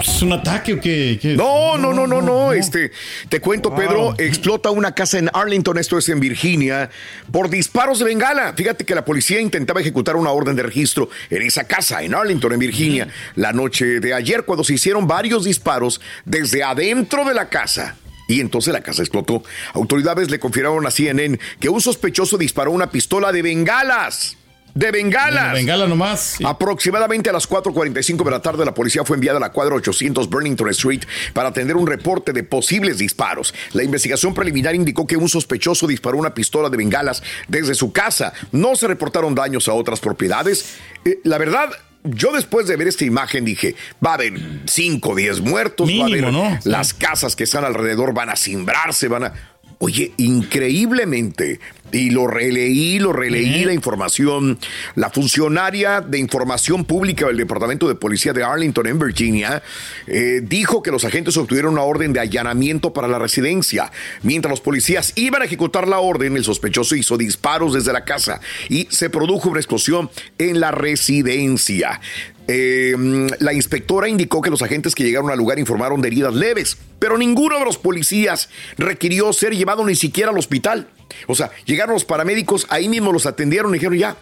¿Es 0.01 0.21
un 0.21 0.33
ataque 0.33 0.73
o 0.73 0.79
qué? 0.79 1.19
qué? 1.21 1.35
No, 1.35 1.77
no, 1.77 1.93
no, 1.93 2.07
no, 2.07 2.21
no. 2.21 2.53
Este, 2.53 2.91
te 3.29 3.39
cuento, 3.39 3.73
Pedro, 3.75 4.15
explota 4.17 4.71
una 4.71 4.93
casa 4.93 5.19
en 5.19 5.29
Arlington, 5.33 5.77
esto 5.77 5.97
es 5.97 6.09
en 6.09 6.19
Virginia, 6.19 6.89
por 7.31 7.49
disparos 7.49 7.99
de 7.99 8.05
bengala. 8.05 8.53
Fíjate 8.53 8.85
que 8.85 8.95
la 8.95 9.05
policía 9.05 9.39
intentaba 9.39 9.79
ejecutar 9.81 10.15
una 10.15 10.31
orden 10.31 10.55
de 10.55 10.63
registro 10.63 11.09
en 11.29 11.43
esa 11.43 11.65
casa, 11.65 12.01
en 12.01 12.15
Arlington, 12.15 12.53
en 12.53 12.59
Virginia, 12.59 13.07
la 13.35 13.53
noche 13.53 13.99
de 13.99 14.13
ayer, 14.13 14.43
cuando 14.43 14.63
se 14.63 14.73
hicieron 14.73 15.07
varios 15.07 15.43
disparos 15.43 16.01
desde 16.25 16.63
adentro 16.63 17.23
de 17.25 17.33
la 17.33 17.49
casa. 17.49 17.95
Y 18.27 18.39
entonces 18.39 18.73
la 18.73 18.81
casa 18.81 19.01
explotó. 19.01 19.43
Autoridades 19.73 20.31
le 20.31 20.39
confirmaron 20.39 20.87
a 20.87 20.91
CNN 20.91 21.37
que 21.59 21.69
un 21.69 21.81
sospechoso 21.81 22.37
disparó 22.37 22.71
una 22.71 22.89
pistola 22.89 23.31
de 23.31 23.41
bengalas. 23.41 24.37
De 24.73 24.91
bengalas. 24.91 25.53
De 25.53 25.59
bengala 25.59 25.87
nomás. 25.87 26.37
Aproximadamente 26.43 27.29
a 27.29 27.33
las 27.33 27.47
4.45 27.49 28.23
de 28.23 28.31
la 28.31 28.41
tarde, 28.41 28.65
la 28.65 28.73
policía 28.73 29.03
fue 29.03 29.17
enviada 29.17 29.37
a 29.37 29.41
la 29.41 29.51
cuadra 29.51 29.75
800 29.75 30.29
Burlington 30.29 30.69
Street 30.69 31.01
para 31.33 31.49
atender 31.49 31.75
un 31.75 31.87
reporte 31.87 32.33
de 32.33 32.43
posibles 32.43 32.97
disparos. 32.97 33.53
La 33.73 33.83
investigación 33.83 34.33
preliminar 34.33 34.75
indicó 34.75 35.05
que 35.05 35.17
un 35.17 35.29
sospechoso 35.29 35.87
disparó 35.87 36.17
una 36.17 36.33
pistola 36.33 36.69
de 36.69 36.77
bengalas 36.77 37.21
desde 37.47 37.75
su 37.75 37.91
casa. 37.91 38.33
No 38.51 38.75
se 38.75 38.87
reportaron 38.87 39.35
daños 39.35 39.67
a 39.67 39.73
otras 39.73 39.99
propiedades. 39.99 40.77
Eh, 41.05 41.19
la 41.23 41.37
verdad. 41.37 41.69
Yo 42.03 42.31
después 42.31 42.65
de 42.65 42.75
ver 42.77 42.87
esta 42.87 43.05
imagen 43.05 43.45
dije, 43.45 43.75
va 44.03 44.11
a 44.11 44.13
haber 44.15 44.33
5 44.65 45.07
o 45.07 45.15
10 45.15 45.41
muertos, 45.41 45.87
va 45.87 46.05
a 46.05 46.07
Mínimo, 46.07 46.29
haber 46.29 46.33
¿no? 46.33 46.59
las 46.63 46.95
casas 46.95 47.35
que 47.35 47.43
están 47.43 47.63
alrededor 47.63 48.11
van 48.11 48.31
a 48.31 48.35
cimbrarse, 48.35 49.07
van 49.07 49.25
a... 49.25 49.33
Oye, 49.77 50.11
increíblemente, 50.17 51.59
y 51.91 52.09
lo 52.09 52.27
releí, 52.27 52.99
lo 52.99 53.13
releí 53.13 53.65
la 53.65 53.73
información, 53.73 54.57
la 54.95 55.09
funcionaria 55.09 56.01
de 56.01 56.19
información 56.19 56.85
pública 56.85 57.27
del 57.27 57.37
Departamento 57.37 57.87
de 57.87 57.95
Policía 57.95 58.33
de 58.33 58.43
Arlington, 58.43 58.87
en 58.87 58.99
Virginia, 58.99 59.63
eh, 60.07 60.41
dijo 60.43 60.81
que 60.81 60.91
los 60.91 61.05
agentes 61.05 61.37
obtuvieron 61.37 61.73
una 61.73 61.83
orden 61.83 62.13
de 62.13 62.19
allanamiento 62.19 62.93
para 62.93 63.07
la 63.07 63.19
residencia. 63.19 63.91
Mientras 64.23 64.49
los 64.49 64.61
policías 64.61 65.13
iban 65.15 65.41
a 65.41 65.45
ejecutar 65.45 65.87
la 65.87 65.99
orden, 65.99 66.37
el 66.37 66.43
sospechoso 66.43 66.95
hizo 66.95 67.17
disparos 67.17 67.73
desde 67.73 67.93
la 67.93 68.05
casa 68.05 68.41
y 68.69 68.87
se 68.89 69.09
produjo 69.09 69.49
una 69.49 69.59
explosión 69.59 70.09
en 70.37 70.59
la 70.59 70.71
residencia. 70.71 71.99
Eh, 72.47 72.95
la 73.39 73.53
inspectora 73.53 74.09
indicó 74.09 74.41
que 74.41 74.49
los 74.49 74.61
agentes 74.61 74.95
que 74.95 75.03
llegaron 75.03 75.29
al 75.29 75.37
lugar 75.37 75.59
informaron 75.59 76.01
de 76.01 76.07
heridas 76.07 76.33
leves, 76.33 76.77
pero 76.99 77.17
ninguno 77.17 77.57
de 77.59 77.65
los 77.65 77.77
policías 77.77 78.49
requirió 78.77 79.31
ser 79.31 79.55
llevado 79.55 79.85
ni 79.85 79.95
siquiera 79.95 80.31
al 80.31 80.37
hospital. 80.37 80.87
O 81.27 81.35
sea, 81.35 81.51
llegaron 81.65 81.93
los 81.93 82.05
paramédicos, 82.05 82.65
ahí 82.69 82.89
mismo 82.89 83.11
los 83.11 83.25
atendieron 83.25 83.71
y 83.71 83.73
dijeron 83.75 83.97
ya. 83.97 84.17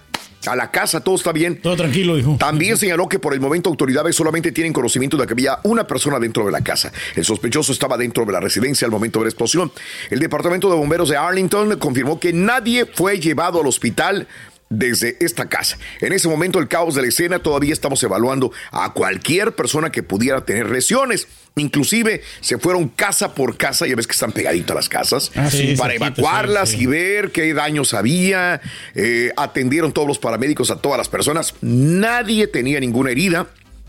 A 0.48 0.56
la 0.56 0.72
casa, 0.72 1.02
todo 1.02 1.16
está 1.16 1.34
bien. 1.34 1.60
Todo 1.62 1.76
tranquilo, 1.76 2.16
dijo. 2.16 2.38
También 2.40 2.78
señaló 2.78 3.10
que 3.10 3.20
por 3.20 3.34
el 3.34 3.42
momento 3.42 3.70
autoridades 3.70 4.16
solamente 4.16 4.54
tienen 4.54 4.72
conocimiento 4.72 5.18
de 5.18 5.28
que 5.28 5.34
había 5.34 5.60
una 5.64 5.86
persona 5.86 6.18
dentro 6.18 6.46
de 6.46 6.52
la 6.52 6.62
casa. 6.62 6.94
El 7.16 7.26
sospechoso 7.26 7.74
estaba 7.74 7.98
dentro 7.98 8.24
de 8.24 8.32
la 8.32 8.40
residencia 8.40 8.86
al 8.86 8.92
momento 8.92 9.20
de 9.20 9.26
la 9.26 9.30
explosión. 9.30 9.70
El 10.10 10.20
Departamento 10.20 10.70
de 10.70 10.78
Bomberos 10.78 11.10
de 11.10 11.18
Arlington 11.18 11.78
confirmó 11.78 12.22
que 12.22 12.32
nadie 12.32 12.86
fue 12.86 13.20
llevado 13.20 13.60
al 13.60 13.68
hospital 13.68 14.28
desde 14.70 15.18
esta 15.20 15.50
casa. 15.50 15.78
En 16.00 16.14
ese 16.14 16.28
momento 16.28 16.60
el 16.60 16.68
caos 16.68 16.94
de 16.96 17.02
la 17.02 17.08
escena 17.08 17.40
todavía 17.40 17.74
estamos 17.74 18.02
evaluando 18.04 18.52
a 18.72 18.94
cualquier 18.94 19.56
persona 19.56 19.92
que 19.92 20.04
pudiera 20.04 20.46
tener 20.46 20.70
lesiones. 20.70 21.28
Inclusive 21.56 22.22
se 22.42 22.58
fueron 22.60 22.88
casa 22.90 23.34
por 23.34 23.58
casa, 23.58 23.88
ya 23.88 23.96
ves 23.96 24.06
que 24.08 24.14
están 24.14 24.32
pegaditas 24.32 24.76
las 24.76 24.88
casas, 24.88 25.32
Ah, 25.36 25.50
sí, 25.50 25.76
para 25.78 25.96
evacuarlas 25.96 26.70
sí. 26.70 26.84
y 26.84 26.86
ver 26.86 27.32
qué 27.32 27.54
daños 27.54 27.94
había. 27.94 28.62
Eh, 28.96 29.32
atendieron 29.36 29.92
todos 29.92 30.08
los 30.08 30.20
paramédicos 30.20 30.70
a 30.72 30.78
todas 30.80 30.98
las 30.98 31.10
personas. 31.10 31.56
Nadie 31.62 32.48
tenía 32.48 32.80
ninguna 32.80 33.12
herida. 33.12 33.48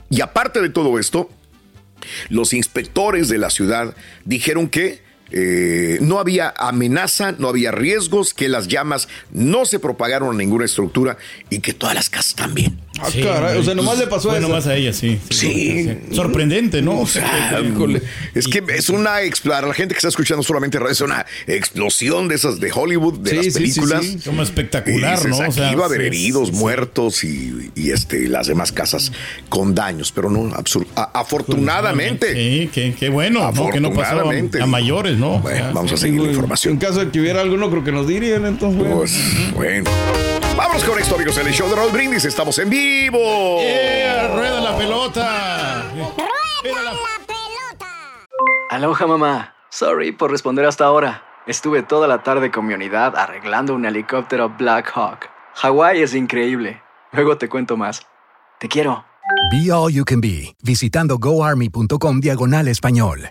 Y 0.08 0.22
aparte 0.22 0.60
de 0.60 0.70
todo 0.70 0.98
esto, 0.98 1.30
los 2.30 2.52
inspectores 2.54 3.28
de 3.28 3.38
la 3.38 3.50
ciudad 3.50 3.94
dijeron 4.24 4.68
que 4.68 5.02
eh, 5.30 5.98
no 6.00 6.18
había 6.18 6.52
amenaza, 6.56 7.32
no 7.32 7.48
había 7.48 7.70
riesgos, 7.70 8.34
que 8.34 8.48
las 8.48 8.68
llamas 8.68 9.08
no 9.30 9.64
se 9.64 9.78
propagaron 9.78 10.34
a 10.34 10.38
ninguna 10.38 10.64
estructura 10.64 11.16
y 11.48 11.60
que 11.60 11.72
todas 11.72 11.94
las 11.94 12.10
casas 12.10 12.34
también. 12.34 12.80
Ah, 13.02 13.08
caray, 13.22 13.58
o 13.58 13.62
sea, 13.62 13.74
nomás 13.74 13.98
le 13.98 14.06
pasó 14.06 14.28
Fue 14.30 14.38
eso. 14.38 14.48
nomás 14.48 14.66
a 14.66 14.76
ella, 14.76 14.92
sí. 14.92 15.18
Sí. 15.30 15.90
Sorprendente, 16.12 16.82
¿no? 16.82 17.00
O 17.00 17.06
sea, 17.06 17.58
es 18.34 18.46
que 18.46 18.62
es 18.74 18.88
una 18.90 19.22
explorar 19.22 19.64
la 19.66 19.74
gente 19.74 19.94
que 19.94 19.98
está 19.98 20.08
escuchando 20.08 20.42
solamente 20.42 20.78
es 20.90 21.00
una 21.00 21.24
explosión 21.46 22.28
de 22.28 22.34
esas 22.34 22.60
de 22.60 22.70
Hollywood, 22.72 23.18
de 23.20 23.30
Sí, 23.30 23.36
las 23.36 23.54
películas. 23.54 24.04
sí. 24.04 24.18
Como 24.24 24.42
espectacular, 24.42 25.14
Y 25.14 25.16
dices, 25.16 25.30
¿no? 25.30 25.38
O 25.38 25.42
Aquí 25.42 25.52
sea, 25.54 25.74
va 25.76 25.82
a 25.84 25.86
haber 25.86 26.02
heridos, 26.02 26.52
muertos 26.52 27.24
y, 27.24 27.70
y, 27.74 27.90
este 27.90 28.28
las 28.28 28.46
demás 28.46 28.72
casas 28.72 29.12
con 29.48 29.74
daños, 29.74 30.12
pero 30.12 30.30
no 30.30 30.50
afortunadamente. 31.14 32.32
Sí, 32.34 32.70
qué, 32.72 32.94
qué 32.98 33.08
bueno, 33.08 33.50
¿no? 33.52 33.70
Que 33.70 33.80
no 33.80 33.90
pasó 33.90 34.02
Afortunadamente. 34.02 34.60
a, 34.60 34.64
a 34.64 34.66
mayores, 34.66 35.16
¿no? 35.18 35.36
O 35.36 35.48
sea, 35.48 35.70
Vamos 35.72 35.92
a 35.92 35.96
seguir 35.96 36.20
la 36.20 36.28
información. 36.28 36.74
En 36.74 36.78
caso 36.80 37.00
de 37.04 37.10
que 37.10 37.20
hubiera 37.20 37.40
algo, 37.40 37.56
no 37.56 37.70
creo 37.70 37.84
que 37.84 37.92
nos 37.92 38.06
dirían, 38.06 38.46
entonces. 38.46 38.78
bueno. 38.78 38.96
Pues, 38.96 39.14
bueno. 39.54 39.90
Vámonos 40.56 40.84
con 40.84 40.98
esto, 40.98 41.14
amigos, 41.14 41.38
en 41.38 41.46
el 41.46 41.52
show 41.52 41.68
de 41.68 41.76
Raúl 41.76 41.92
Brindis. 41.92 42.24
Estamos 42.24 42.58
en 42.58 42.68
vivo. 42.70 43.18
¡Eh, 43.60 44.28
rueda 44.34 44.60
la 44.60 44.76
pelota! 44.76 45.84
Aloha 48.70 49.06
mamá. 49.06 49.54
Sorry 49.70 50.12
por 50.12 50.30
responder 50.30 50.64
hasta 50.64 50.84
ahora. 50.84 51.24
Estuve 51.46 51.82
toda 51.82 52.06
la 52.06 52.22
tarde 52.22 52.50
con 52.50 52.66
mi 52.66 52.74
unidad 52.74 53.16
arreglando 53.16 53.74
un 53.74 53.84
helicóptero 53.84 54.50
Black 54.50 54.90
Hawk. 54.94 55.28
Hawái 55.54 56.02
es 56.02 56.14
increíble. 56.14 56.82
Luego 57.12 57.38
te 57.38 57.48
cuento 57.48 57.76
más. 57.76 58.06
Te 58.58 58.68
quiero. 58.68 59.04
Be 59.50 59.72
All 59.72 59.92
You 59.92 60.04
Can 60.04 60.20
Be, 60.20 60.54
visitando 60.62 61.18
goarmy.com 61.18 62.20
diagonal 62.20 62.68
español. 62.68 63.30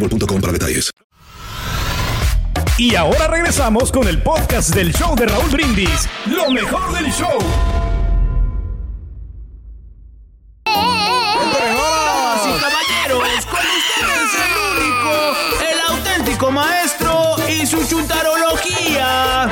boostmobile.com 0.01 0.41
para 0.41 0.53
detalles. 0.53 0.91
Y 2.77 2.95
ahora 2.95 3.27
regresamos 3.27 3.91
con 3.91 4.07
el 4.07 4.21
podcast 4.21 4.73
del 4.73 4.93
show 4.93 5.15
de 5.15 5.27
Raúl 5.27 5.49
Brindis. 5.51 6.07
Lo 6.25 6.49
mejor 6.49 6.93
del 6.93 7.11
show. 7.11 7.37
Damas 10.65 12.41
y 12.47 12.53
caballeros, 12.59 13.45
con 13.45 13.59
ustedes 13.59 14.31
el 14.45 14.53
único, 14.79 15.13
el 15.61 15.79
auténtico 15.95 16.51
maestro 16.51 17.35
y 17.47 17.65
su 17.67 17.85
chuntarología. 17.87 19.51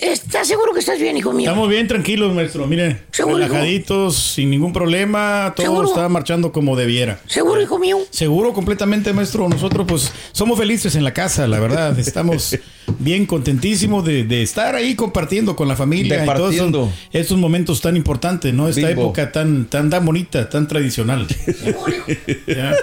¡Centímetro! 0.00 0.44
seguro 0.44 0.72
que 0.72 0.80
estás 0.80 0.98
bien, 0.98 1.16
hijo 1.16 1.32
mío? 1.32 1.48
Estamos 1.50 1.68
bien 1.68 1.86
tranquilos, 1.86 2.34
maestro. 2.34 2.66
Mire, 2.66 3.02
¿Seguro, 3.12 3.38
hijo? 3.38 3.48
relajaditos, 3.48 4.16
sin 4.16 4.50
ningún 4.50 4.72
problema. 4.72 5.52
Todo 5.54 5.66
¿Seguro? 5.66 5.88
está 5.88 6.08
marchando 6.08 6.50
como 6.52 6.74
debiera. 6.76 7.20
¿Seguro, 7.26 7.60
hijo 7.60 7.78
mío? 7.78 7.98
Seguro, 8.10 8.52
completamente, 8.52 9.12
maestro. 9.12 9.48
Nosotros, 9.48 9.86
pues, 9.86 10.12
somos 10.32 10.58
felices 10.58 10.94
en 10.96 11.04
la 11.04 11.12
casa, 11.12 11.46
la 11.46 11.60
verdad. 11.60 11.98
Estamos 11.98 12.56
bien 12.98 13.26
contentísimos 13.26 14.04
de, 14.04 14.24
de 14.24 14.42
estar 14.42 14.74
ahí 14.74 14.94
compartiendo 14.96 15.54
con 15.54 15.68
la 15.68 15.76
familia 15.76 16.24
y 16.24 16.26
todos 16.26 16.54
esos, 16.54 16.88
estos 17.12 17.38
momentos 17.38 17.80
tan 17.80 17.96
importantes, 17.96 18.52
¿no? 18.52 18.68
Esta 18.68 18.88
Bimbo. 18.88 19.02
época 19.02 19.30
tan, 19.30 19.66
tan, 19.66 19.90
tan 19.90 20.04
bonita, 20.04 20.48
tan 20.48 20.66
tradicional. 20.66 21.26
Ya. 22.46 22.74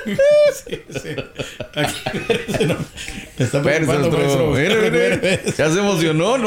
Sí, 0.66 0.80
sí. 0.90 1.10
Aquí- 1.76 2.66
no. 2.66 2.76
Me 3.38 3.46
está 3.46 3.62
preocupando, 3.62 4.10
maestro. 4.12 4.52
maestro. 4.52 5.54
Ya 5.58 5.70
se 5.72 5.80
emocionó 5.80 6.36
el 6.36 6.42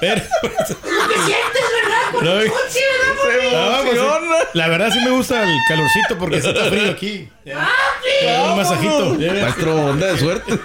Pero- 0.00 0.22
Lo 0.42 1.08
que 1.08 1.14
sientes, 1.14 1.64
¿verdad? 1.82 2.12
Con 2.12 2.24
No, 2.24 2.40
el 2.40 2.50
coche, 2.50 2.80
¿verdad? 2.92 3.52
No, 3.52 3.82
pues, 3.84 3.98
sí, 3.98 4.48
la 4.54 4.68
verdad 4.68 4.90
sí 4.92 4.98
me 5.04 5.10
gusta 5.10 5.42
el 5.44 5.56
calorcito 5.68 6.18
porque 6.18 6.40
sí 6.40 6.48
está 6.48 6.64
frío 6.66 6.90
aquí. 6.90 7.28
Un 8.50 8.56
masajito. 8.56 9.14
Maestro, 9.14 9.74
onda 9.76 10.06
de 10.12 10.18
suerte. 10.18 10.58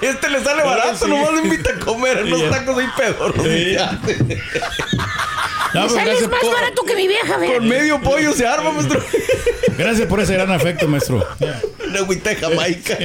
Este 0.00 0.28
le 0.28 0.44
sale 0.44 0.62
barato, 0.62 1.04
Sí. 1.04 1.10
nomás 1.10 1.32
lo 1.32 1.40
invita 1.40 1.70
a 1.70 1.78
comer 1.78 2.18
en 2.18 2.30
los 2.30 2.40
Sí. 2.40 2.46
tacos 2.50 2.78
ahí 2.78 2.88
pedorros. 2.96 3.42
Sí. 3.46 3.72
Ya. 3.72 3.92
No, 5.74 5.86
pues, 5.88 5.92
sales 5.94 6.28
más 6.28 6.40
por, 6.40 6.54
barato 6.54 6.84
que 6.84 6.94
mi 6.96 7.08
vieja, 7.08 7.36
¿verdad? 7.38 7.54
Con 7.56 7.68
medio 7.68 8.00
pollo 8.00 8.32
se 8.32 8.46
arma, 8.46 8.70
maestro. 8.72 9.02
gracias 9.78 10.06
por 10.06 10.20
ese 10.20 10.34
gran 10.34 10.50
afecto, 10.52 10.86
maestro. 10.86 11.26
Una 11.86 11.98
agüita 11.98 12.30
de 12.30 12.36
Jamaica. 12.36 12.98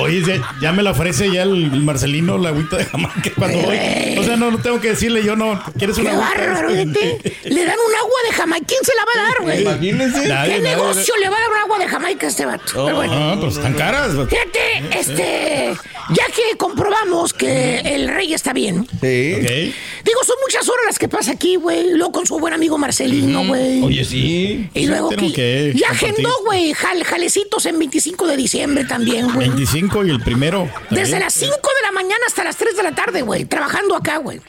Oye, 0.00 0.22
ya, 0.26 0.54
ya 0.60 0.72
me 0.72 0.82
la 0.82 0.90
ofrece 0.92 1.30
ya 1.32 1.42
el, 1.42 1.64
el 1.72 1.82
Marcelino, 1.82 2.38
la 2.38 2.50
agüita 2.50 2.76
de 2.76 2.84
Jamaica 2.84 3.30
cuando 3.36 3.58
voy. 3.58 3.76
O 4.18 4.22
sea, 4.24 4.36
no, 4.36 4.50
no 4.50 4.58
tengo 4.58 4.80
que 4.80 4.88
decirle 4.90 5.24
yo, 5.24 5.36
no, 5.36 5.60
¿quieres 5.78 5.96
Qué 5.96 6.02
una 6.02 6.12
agüita? 6.12 6.28
bárbaro, 6.38 6.68
fíjate. 6.70 7.34
Le 7.50 7.64
dan 7.64 7.76
un 7.78 7.94
agua 7.96 8.18
de 8.28 8.34
Jamaica. 8.36 8.66
¿Quién 8.66 8.80
se 8.84 8.92
la 8.94 9.04
va 9.04 9.10
a 9.12 9.28
dar, 9.28 9.42
güey? 9.42 9.62
Imagínense. 9.62 10.22
¿Qué 10.22 10.28
nadie. 10.28 10.60
negocio 10.60 11.14
le 11.20 11.28
va 11.28 11.36
a 11.36 11.40
dar 11.40 11.50
un 11.50 11.56
agua 11.58 11.78
de 11.78 11.88
Jamaica 11.88 12.26
a 12.26 12.30
este 12.30 12.46
vato? 12.46 12.64
Pero 12.84 12.96
bueno. 12.96 13.12
Ah, 13.14 13.34
pero 13.36 13.48
están 13.48 13.74
caras. 13.74 14.12
Fíjate, 14.28 14.98
este, 14.98 15.76
ya 16.10 16.24
que 16.34 16.56
comprobamos 16.56 17.32
que 17.34 17.80
el 17.80 18.08
rey 18.08 18.34
está 18.34 18.52
bien, 18.52 18.86
Sí. 19.00 19.74
Digo, 20.04 20.24
son 20.24 20.36
muchas 20.42 20.66
horas 20.68 20.84
las 20.86 20.98
que 20.98 21.08
pasa 21.08 21.32
aquí, 21.32 21.56
güey, 21.56 21.92
luego 21.92 22.12
con 22.12 22.26
su 22.26 22.38
buen 22.38 22.54
amigo 22.54 22.78
Marcelino, 22.78 23.44
güey. 23.46 23.82
Oye, 23.82 24.04
sí. 24.04 24.68
Y 24.74 24.86
luego 24.86 25.10
tenemos 25.10 25.32
que, 25.32 25.70
que 25.72 25.78
ya 25.78 25.90
agendó, 25.90 26.30
güey, 26.44 26.72
jal- 26.72 27.04
jalecitos 27.04 27.66
en 27.66 27.78
25 27.78 28.26
de 28.26 28.36
diciembre 28.36 28.84
también, 28.84 29.30
güey. 29.34 29.48
25 29.50 29.87
y 30.04 30.10
el 30.10 30.20
primero. 30.20 30.68
Desde 30.90 31.18
las 31.18 31.34
5 31.34 31.52
de 31.54 31.86
la 31.86 31.92
mañana 31.92 32.20
hasta 32.26 32.44
las 32.44 32.56
3 32.56 32.76
de 32.76 32.82
la 32.82 32.94
tarde, 32.94 33.22
güey, 33.22 33.44
trabajando 33.44 33.96
acá, 33.96 34.18
güey. 34.18 34.40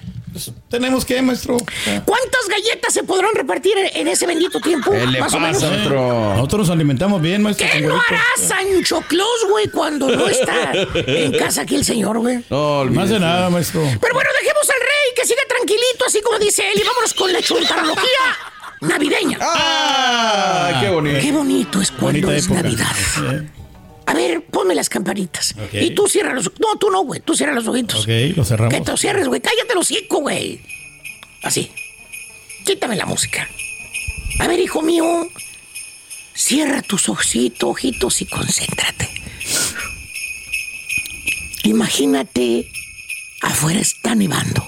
Tenemos 0.69 1.06
que, 1.06 1.21
maestro. 1.21 1.58
¿Cuántas 2.06 2.47
galletas 2.47 2.93
se 2.93 3.04
podrán 3.04 3.32
repartir 3.34 3.73
en, 3.93 4.08
ese 4.08 4.28
bendito 4.28 4.62
tiempo? 4.62 4.91
¿Qué 4.91 5.08
le 5.08 5.19
Más 5.19 5.34
o 5.34 5.39
menos. 5.39 5.58
pasa, 5.58 5.69
maestro? 5.71 6.36
Nosotros 6.36 6.60
nos 6.60 6.69
alimentamos 6.69 7.21
bien, 7.21 7.41
maestro. 7.41 7.67
¿Qué 7.71 7.82
no 7.82 7.95
hará 7.95 8.23
Sancho 8.38 9.02
Claus, 9.08 9.45
güey, 9.49 9.67
cuando 9.69 10.08
no 10.10 10.28
está 10.30 10.71
en 10.93 11.32
casa 11.38 11.62
aquí 11.62 11.75
el 11.75 11.84
señor, 11.84 12.19
güey? 12.19 12.38
No, 12.49 12.82
hace 12.82 12.89
olvídese. 12.89 13.19
nada, 13.19 13.49
maestro. 13.49 13.82
Pero 13.99 14.13
bueno, 14.13 14.30
dejemos 14.39 14.69
al 14.69 14.80
rey 14.80 15.15
que 15.15 15.25
siga 15.25 15.41
tranquilito, 15.47 16.06
así 16.06 16.21
como 16.21 16.38
dice 16.38 16.63
él, 16.71 16.80
y 16.80 16.88
vámonos 16.88 17.13
con 17.15 17.34
la 17.34 17.41
chuntarología 17.41 18.04
navideña. 18.82 19.39
¡Ah! 19.41 20.78
¡Qué 20.82 20.89
bonito! 20.89 21.19
Qué 21.21 21.32
bonito 21.32 21.82
es 21.82 21.91
cuando 21.91 22.28
Bonita 22.28 22.36
es 22.36 22.45
época. 22.45 22.62
Navidad. 22.62 22.95
Eh, 23.34 23.49
A 24.10 24.13
ver, 24.15 24.43
ponme 24.43 24.74
las 24.74 24.89
campanitas. 24.89 25.54
Y 25.72 25.91
tú 25.91 26.08
cierra 26.08 26.34
los 26.34 26.52
No, 26.60 26.80
tú 26.80 26.89
no, 26.89 27.04
güey. 27.04 27.22
Tú 27.22 27.36
cierra 27.36 27.54
los 27.54 27.67
ojitos. 27.67 28.02
Ok, 28.02 28.36
lo 28.36 28.43
cerramos. 28.43 28.74
Que 28.74 28.82
te 28.82 28.89
lo 28.89 28.98
cierres, 28.98 29.28
güey. 29.28 29.39
Cállate 29.39 29.76
los 29.76 29.86
hocico, 29.86 30.22
güey. 30.22 30.60
Así. 31.43 31.69
Quítame 32.65 32.95
la 32.95 33.06
música. 33.06 33.48
A 34.39 34.48
ver, 34.48 34.60
hijo 34.60 34.82
mío. 34.82 35.30
Cierra 36.34 36.82
tus 36.82 37.08
ojitos, 37.08 37.69
ojitos 37.69 38.22
y 38.22 38.26
concéntrate. 38.26 39.10
Imagínate, 41.65 42.67
afuera 43.43 43.80
está 43.80 44.15
nevando. 44.15 44.67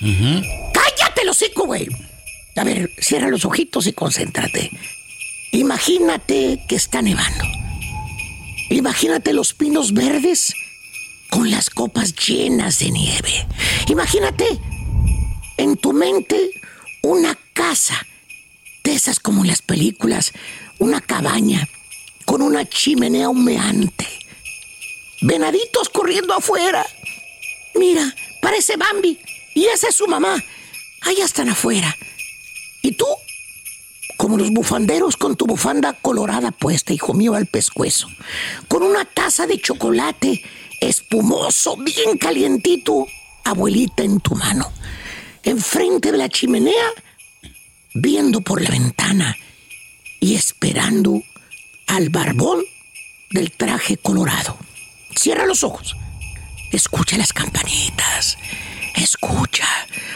¡Cállate 0.00 1.24
los 1.24 1.42
hocico, 1.42 1.66
güey! 1.66 1.88
A 2.54 2.62
ver, 2.62 2.92
cierra 3.00 3.30
los 3.30 3.44
ojitos 3.44 3.88
y 3.88 3.92
concéntrate. 3.94 4.70
Imagínate 5.50 6.60
que 6.68 6.76
está 6.76 7.02
nevando. 7.02 7.65
Imagínate 8.70 9.32
los 9.32 9.54
pinos 9.54 9.92
verdes 9.92 10.54
con 11.30 11.50
las 11.50 11.70
copas 11.70 12.14
llenas 12.14 12.78
de 12.78 12.90
nieve. 12.90 13.46
Imagínate 13.88 14.46
en 15.56 15.76
tu 15.76 15.92
mente 15.92 16.50
una 17.02 17.38
casa 17.52 18.06
de 18.84 18.94
esas 18.94 19.20
como 19.20 19.42
en 19.42 19.48
las 19.48 19.62
películas, 19.62 20.32
una 20.78 21.00
cabaña 21.00 21.68
con 22.24 22.42
una 22.42 22.68
chimenea 22.68 23.28
humeante. 23.28 24.06
Venaditos 25.22 25.88
corriendo 25.88 26.34
afuera. 26.34 26.84
Mira, 27.74 28.14
parece 28.42 28.76
Bambi. 28.76 29.18
Y 29.54 29.64
esa 29.66 29.88
es 29.88 29.96
su 29.96 30.06
mamá. 30.06 30.42
Allá 31.02 31.24
están 31.24 31.48
afuera. 31.48 31.96
¿Y 32.82 32.92
tú? 32.92 33.06
Como 34.16 34.36
los 34.36 34.50
bufanderos 34.50 35.16
con 35.16 35.36
tu 35.36 35.46
bufanda 35.46 35.92
colorada 35.92 36.50
puesta, 36.50 36.92
hijo 36.92 37.12
mío, 37.14 37.34
al 37.34 37.46
pescuezo. 37.46 38.08
Con 38.68 38.82
una 38.82 39.04
taza 39.04 39.46
de 39.46 39.60
chocolate 39.60 40.42
espumoso, 40.80 41.76
bien 41.76 42.16
calientito, 42.18 43.06
abuelita 43.44 44.02
en 44.02 44.20
tu 44.20 44.34
mano. 44.34 44.72
Enfrente 45.42 46.12
de 46.12 46.18
la 46.18 46.28
chimenea, 46.28 46.90
viendo 47.94 48.40
por 48.40 48.62
la 48.62 48.70
ventana 48.70 49.36
y 50.20 50.34
esperando 50.34 51.22
al 51.86 52.08
barbón 52.10 52.62
del 53.30 53.52
traje 53.52 53.96
colorado. 53.96 54.56
Cierra 55.14 55.46
los 55.46 55.62
ojos. 55.62 55.96
Escucha 56.72 57.16
las 57.16 57.32
campanitas. 57.32 58.36
Escucha, 58.94 59.68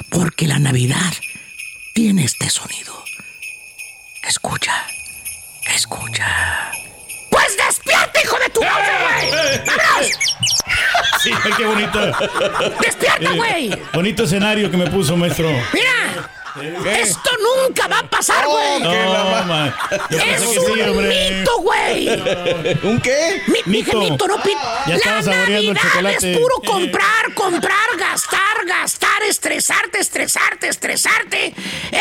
porque 0.08 0.46
la 0.46 0.58
Navidad 0.58 1.12
tiene 1.94 2.24
este 2.24 2.50
sonido. 2.50 2.99
Escucha, 4.30 4.86
escucha. 5.74 6.70
¡Pues 7.32 7.56
despierta, 7.56 8.22
hijo 8.22 8.38
de 8.38 8.48
tu 8.50 8.62
madre, 8.62 8.92
güey! 9.02 9.58
¡Vámonos! 9.66 10.06
Sí, 11.20 11.32
ay, 11.44 11.52
qué 11.56 11.66
bonito. 11.66 11.98
¡Despierta, 12.80 13.32
güey! 13.32 13.76
Bonito 13.92 14.22
escenario 14.22 14.70
que 14.70 14.76
me 14.76 14.86
puso, 14.86 15.16
maestro. 15.16 15.50
¡Mira! 15.72 16.30
Esto 17.00 17.30
nunca 17.66 17.86
va 17.88 17.98
a 18.00 18.10
pasar, 18.10 18.44
güey. 18.46 18.80
No, 18.80 18.90
ma. 19.44 19.74
Yo 20.10 20.18
Es 20.18 20.24
pensé 20.24 20.54
que 20.54 20.60
sí, 20.60 20.66
un 20.80 20.88
hombre. 20.90 21.30
mito, 21.30 21.58
güey. 21.60 22.08
¿Un 22.82 23.00
qué? 23.00 23.42
Mi, 23.46 23.62
dije 23.78 23.96
Mito. 23.96 24.26
no 24.26 24.42
pito. 24.42 24.58
Ya 24.86 24.96
La 24.98 25.18
el 25.18 25.26
Navidad 25.26 25.82
chocolate. 25.82 26.32
es 26.32 26.38
puro 26.38 26.54
comprar, 26.66 27.34
comprar, 27.34 27.96
gastar, 27.98 28.64
gastar, 28.66 29.22
estresarte, 29.28 29.98
estresarte, 30.00 30.68
estresarte. 30.68 31.54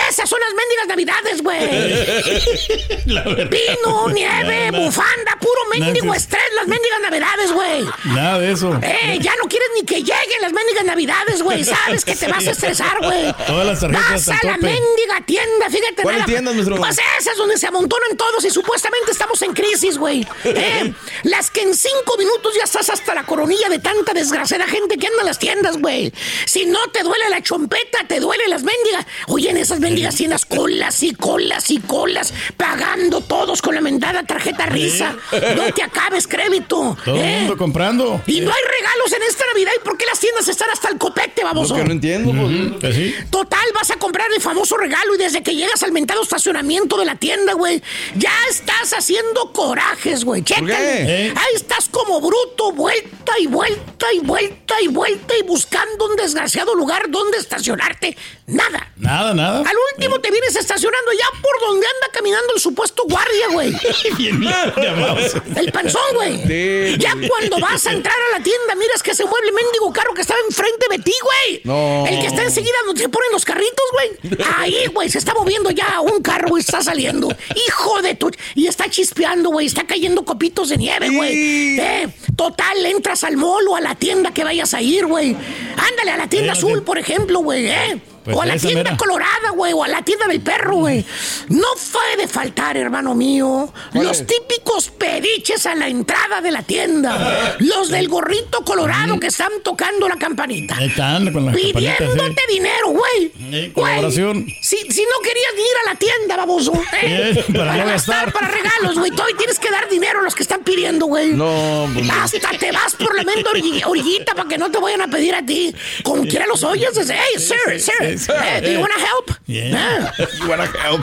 Esas 0.10 0.30
son 0.30 0.40
las 0.40 0.54
mendigas 0.54 0.88
navidades, 0.88 1.42
güey. 1.42 1.60
Pino, 3.50 4.10
nieve, 4.10 4.72
bufanda, 4.72 5.38
puro 5.40 5.62
mendigo 5.72 6.14
estrés, 6.14 6.44
las 6.56 6.68
mendigas 6.68 7.00
navidades, 7.02 7.52
güey. 7.52 7.86
Nada 8.06 8.40
de 8.40 8.52
eso. 8.52 8.78
Eh, 8.82 9.18
ya 9.22 9.34
no 9.42 9.48
quieres 9.50 9.70
ni 9.76 9.84
que 9.86 9.96
lleguen 9.98 10.42
las 10.42 10.54
mendigas 10.54 10.86
navidades, 10.86 11.42
güey. 11.42 11.64
Sabes 11.70 12.06
que 12.06 12.16
te 12.16 12.28
vas 12.28 12.46
a 12.48 12.52
estresar, 12.52 12.98
güey. 13.02 13.34
Todas 13.48 13.66
las 13.66 13.80
tarjetas 13.80 14.26
a 14.44 14.46
la 14.46 14.58
mendiga 14.58 15.22
tienda, 15.26 15.70
fíjate. 15.70 16.04
¿Cuáles 16.04 16.22
nada- 16.22 16.32
tiendas, 16.32 16.54
maestro? 16.56 16.76
Pues 16.78 16.98
esas 17.20 17.38
donde 17.38 17.58
se 17.58 17.68
amontonan 17.68 18.18
todos 18.18 18.44
y 18.46 18.50
supuestamente 18.50 19.12
estamos 19.12 19.42
en 19.42 19.54
crisis, 19.54 19.98
güey. 19.98 20.28
Eh, 20.60 20.94
las 21.24 21.52
que 21.52 21.62
en 21.62 21.74
cinco 21.74 22.18
minutos 22.18 22.54
ya 22.56 22.64
estás 22.64 22.90
hasta 22.90 23.14
la 23.14 23.26
coronilla 23.26 23.70
de 23.70 23.80
tanta 23.80 24.14
desgraciada 24.14 24.66
gente 24.68 24.98
que 24.98 25.08
anda 25.08 25.22
en 25.22 25.26
las 25.28 25.40
tiendas, 25.40 25.78
güey. 25.78 26.12
Si 26.46 26.66
no 26.66 26.80
te 26.92 27.04
duele 27.04 27.30
la 27.30 27.42
chompeta, 27.42 28.00
te 28.08 28.20
duele 28.20 28.48
las 28.48 28.64
mendigas. 28.64 29.06
Oye, 29.28 29.50
en 29.52 29.58
esas 29.58 29.80
mendigas 29.80 30.16
tiendas 30.16 30.46
colas 30.46 31.02
y 31.04 31.14
colas 31.14 31.70
y 31.70 31.80
colas, 31.80 32.34
pagando 32.58 33.22
todos 33.22 33.62
con 33.62 33.76
la 33.76 33.82
mentada 33.82 34.24
tarjeta 34.24 34.66
risa. 34.66 35.16
No 35.56 35.74
te 35.74 35.84
acabes 35.84 36.28
crédito. 36.28 36.98
Todo 37.06 37.16
el 37.16 37.22
eh. 37.22 37.38
mundo 37.40 37.58
comprando. 37.58 38.22
Y 38.28 38.42
no 38.42 38.52
hay 38.52 38.62
regalos 38.64 39.14
en 39.14 39.24
esta 39.24 39.46
Navidad. 39.48 39.72
¿Y 39.78 39.84
por 39.84 39.98
qué 39.98 40.06
las 40.06 40.20
tiendas 40.20 40.48
están 40.48 40.70
hasta 40.72 40.90
el 40.90 40.98
copete, 40.98 41.42
Lo 41.42 41.48
vamos? 41.48 41.72
que 41.72 41.84
no 41.84 41.92
entiendo, 41.92 42.32
pues. 42.80 42.96
Sí. 42.96 43.16
Total, 43.30 43.66
vas 43.74 43.92
a 43.92 43.96
comprar 43.96 44.29
el 44.34 44.42
famoso 44.42 44.78
regalo 44.78 45.16
y 45.16 45.18
desde 45.18 45.44
que 45.44 45.56
llegas 45.56 45.84
al 45.84 45.92
mentado 45.92 46.22
estacionamiento 46.22 46.98
de 46.98 47.06
la 47.06 47.16
tienda, 47.16 47.54
güey, 47.54 47.82
ya 48.16 48.34
estás 48.50 48.94
haciendo 48.94 49.52
corajes, 49.54 50.24
güey. 50.24 50.44
Chécale. 50.44 50.68
qué? 50.68 51.28
¿Eh? 51.28 51.34
Ahí 51.36 51.56
estás 51.56 51.90
como 51.90 52.22
bruto, 52.22 52.72
vuelta 52.72 53.34
y 53.40 53.48
vuelta 53.48 54.12
y 54.14 54.20
vuelta 54.20 54.82
y 54.82 54.88
vuelta 54.88 55.38
y 55.38 55.44
buscando 55.44 56.08
un 56.08 56.16
desgraciado 56.16 56.76
lugar 56.76 57.10
donde 57.10 57.38
estacionarte. 57.38 58.16
Nada. 58.48 58.92
Nada, 58.96 59.34
nada. 59.34 59.60
Al 59.60 59.76
último 59.94 60.20
te 60.20 60.32
vienes 60.32 60.56
estacionando 60.56 61.12
ya 61.14 61.42
por 61.42 61.60
donde 61.62 61.86
anda 61.86 62.08
caminando 62.12 62.54
el 62.54 62.60
supuesto 62.60 63.04
guardia, 63.08 63.48
güey. 63.52 63.70
El 65.56 65.72
panzón, 65.72 66.02
güey. 66.14 66.38
Sí, 66.48 66.98
ya 67.00 67.14
cuando 67.28 67.60
vas 67.60 67.86
a 67.86 67.92
entrar 67.92 68.16
a 68.16 68.38
la 68.38 68.44
tienda, 68.44 68.76
miras 68.76 69.04
que 69.04 69.12
ese 69.12 69.26
mueble 69.26 69.52
mendigo 69.52 69.92
carro 69.94 70.14
que 70.14 70.22
estaba 70.22 70.40
enfrente 70.48 70.88
de 70.90 71.00
ti, 71.00 71.14
güey. 71.22 71.62
No. 71.64 72.06
El 72.08 72.20
que 72.20 72.28
está 72.28 72.44
enseguida 72.44 72.76
donde 72.86 73.02
se 73.02 73.10
ponen 73.10 73.32
los 73.32 73.46
carritos, 73.46 73.86
güey. 73.94 74.10
Ahí, 74.58 74.88
güey, 74.94 75.10
se 75.10 75.18
está 75.18 75.34
moviendo 75.34 75.72
ya 75.72 76.02
un 76.02 76.22
carro, 76.22 76.50
güey, 76.50 76.62
está 76.62 76.82
saliendo. 76.82 77.30
Hijo 77.68 78.02
de 78.02 78.16
tu... 78.16 78.32
Y 78.56 78.68
está 78.68 78.90
chispeando, 78.90 79.50
güey, 79.50 79.68
está 79.68 79.86
cayendo 79.86 80.26
copitos 80.26 80.70
de 80.70 80.78
nieve, 80.78 81.10
güey. 81.10 81.80
Eh, 81.80 82.08
total, 82.36 82.86
entras 82.86 83.24
al 83.24 83.38
mall 83.38 83.68
o 83.68 83.76
a 83.76 83.82
la 83.82 83.96
tienda 83.96 84.34
que 84.34 84.44
vayas 84.44 84.74
a 84.74 84.82
ir, 84.82 85.06
güey. 85.06 85.36
Ándale 85.78 86.12
a 86.12 86.18
la 86.18 86.28
tienda 86.28 86.54
azul, 86.54 86.84
por 86.84 86.98
ejemplo, 86.98 87.40
güey, 87.40 87.68
eh. 87.68 88.02
Pues 88.34 88.38
o 88.38 88.42
a 88.42 88.46
la 88.46 88.58
tienda 88.58 88.84
mera. 88.84 88.98
colorada, 88.98 89.50
güey, 89.56 89.74
o 89.74 89.84
a 89.84 89.88
la 89.88 90.02
tienda 90.04 90.28
del 90.28 90.42
perro, 90.42 90.76
güey. 90.78 91.06
No 91.50 91.68
puede 91.92 92.28
faltar, 92.28 92.78
hermano 92.78 93.16
mío, 93.16 93.74
los 93.94 94.26
típicos 94.26 94.90
pediches 94.90 95.66
a 95.66 95.76
la 95.76 95.88
entrada 95.88 96.42
de 96.42 96.52
la 96.52 96.62
tienda. 96.64 97.56
Los 97.60 97.90
del 97.90 98.08
gorrito 98.08 98.64
colorado 98.64 99.20
que 99.20 99.28
están 99.28 99.52
tocando 99.64 100.08
la 100.08 100.16
campanita. 100.16 100.78
Ahí 100.78 100.88
están 100.88 101.32
con 101.32 101.46
campanitas. 101.46 101.74
Pidiéndote 101.74 102.42
sí. 102.48 102.54
dinero, 102.54 102.90
güey. 102.90 103.72
Colaboración. 103.74 104.46
Si, 104.62 104.78
si 104.78 105.02
no 105.04 105.20
querías 105.24 105.54
ni 105.56 105.62
ir 105.62 105.78
a 105.86 105.94
la 105.94 106.00
tienda, 106.00 106.38
baboso. 106.38 106.74
eh, 107.02 107.44
para 107.56 107.78
no 107.78 107.86
gastar. 107.86 108.32
para 108.32 108.48
regalos, 108.48 108.98
güey. 108.98 109.12
Todavía 109.12 109.38
tienes 109.38 109.60
que 109.60 109.72
dar 109.72 109.90
dinero 109.90 110.20
a 110.20 110.24
los 110.24 110.36
que 110.36 110.44
están 110.44 110.64
pidiendo, 110.64 111.06
güey. 111.08 111.34
No, 111.34 111.90
pues 111.94 112.06
no. 112.06 112.14
Hasta 112.14 112.50
te 112.58 112.72
vas 112.72 112.96
por 112.96 113.16
la 113.16 113.24
mente 113.24 113.50
orillita 113.86 114.36
para 114.36 114.48
que 114.48 114.58
no 114.58 114.70
te 114.70 114.78
vayan 114.80 115.02
a 115.02 115.08
pedir 115.08 115.34
a 115.36 115.46
ti. 115.46 115.74
Como 116.04 116.24
quiera 116.24 116.46
los 116.46 116.64
oyes, 116.64 116.94
dices, 116.94 117.16
hey, 117.16 117.40
sir, 117.40 117.80
sí, 117.80 117.92
sir, 117.92 118.19
sí. 118.20 118.32
eh, 118.46 118.62
do 118.62 118.72
you 118.72 118.80
wanna 118.80 118.96
help? 118.96 119.32
Bien. 119.48 119.76
Ah. 119.76 120.14
You 120.40 120.48
wanna 120.48 120.66
help. 120.66 121.02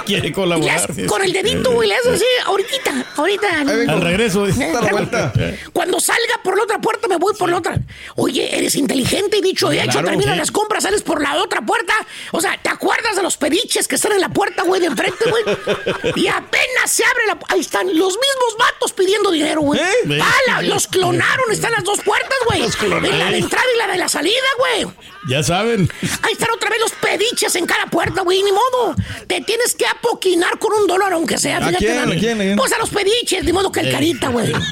Quiere 0.06 0.28
Y 0.28 0.32
colaborar. 0.32 0.90
es 0.96 1.06
con 1.08 1.22
el 1.22 1.32
dedito, 1.32 1.72
güey, 1.72 1.88
le 1.88 1.96
haces 1.96 2.14
así, 2.14 2.24
ahorita, 2.46 3.06
ahorita. 3.16 3.60
Al 3.60 4.00
regreso. 4.00 4.46
Eh, 4.46 5.58
Cuando 5.72 6.00
salga 6.00 6.40
por 6.42 6.56
la 6.56 6.64
otra 6.64 6.78
puerta, 6.80 7.08
me 7.08 7.16
voy 7.16 7.34
por 7.34 7.50
la 7.50 7.58
otra. 7.58 7.78
Oye, 8.16 8.56
eres 8.56 8.74
inteligente 8.76 9.38
y 9.38 9.42
dicho 9.42 9.72
y 9.72 9.78
hecho, 9.78 9.90
Claro, 9.92 10.08
terminas 10.08 10.34
sí. 10.34 10.38
las 10.38 10.50
compras, 10.50 10.82
sales 10.84 11.02
por 11.02 11.20
la 11.22 11.36
otra 11.42 11.60
puerta. 11.62 11.94
O 12.32 12.40
sea, 12.40 12.58
¿te 12.62 12.68
acuerdas 12.70 13.16
de 13.16 13.22
los 13.22 13.36
pediches 13.36 13.88
que 13.88 13.96
están 13.96 14.12
en 14.12 14.20
la 14.20 14.28
puerta, 14.28 14.62
güey, 14.62 14.80
de 14.80 14.86
enfrente, 14.88 15.24
güey? 15.28 15.44
Y 16.16 16.26
apenas 16.28 16.90
se 16.90 17.04
abre 17.04 17.26
la 17.26 17.38
Ahí 17.48 17.60
están 17.60 17.86
los 17.86 18.14
mismos 18.14 18.56
vatos 18.58 18.92
pidiendo 18.92 19.30
dinero, 19.30 19.60
güey. 19.62 19.80
¿Eh? 19.80 20.20
¡Hala! 20.48 20.62
Los 20.62 20.86
clonaron, 20.86 21.50
están 21.50 21.72
las 21.72 21.84
dos 21.84 22.00
puertas, 22.00 22.36
güey. 22.46 22.60
La 23.00 23.30
de 23.30 23.38
entrada 23.38 23.66
y 23.74 23.78
la 23.78 23.86
de 23.88 23.98
la 23.98 24.08
salida, 24.08 24.34
güey. 24.58 24.86
Ya 25.28 25.42
saben. 25.42 25.90
Ahí 26.22 26.32
están 26.32 26.50
otra 26.50 26.70
vez 26.70 26.80
los 26.80 26.92
pediches 26.92 27.54
en 27.56 27.66
cada 27.66 27.86
puerta, 27.86 28.22
güey, 28.22 28.42
ni 28.42 28.52
modo. 28.52 28.94
Te 29.26 29.40
tienes 29.40 29.74
que 29.74 29.86
apoquinar 29.86 30.58
con 30.58 30.72
un 30.72 30.86
dólar, 30.86 31.12
aunque 31.12 31.38
sea. 31.38 31.58
¿A 31.58 31.72
quién? 31.72 31.98
¿A 31.98 32.04
quién? 32.16 32.38
¿A 32.40 32.44
quién? 32.44 32.56
Pues 32.56 32.72
a 32.72 32.78
los 32.78 32.90
pediches, 32.90 33.44
ni 33.44 33.52
modo 33.52 33.70
que 33.72 33.80
el 33.80 33.88
Eh. 33.88 33.92
carita, 33.92 34.28
güey. 34.28 34.52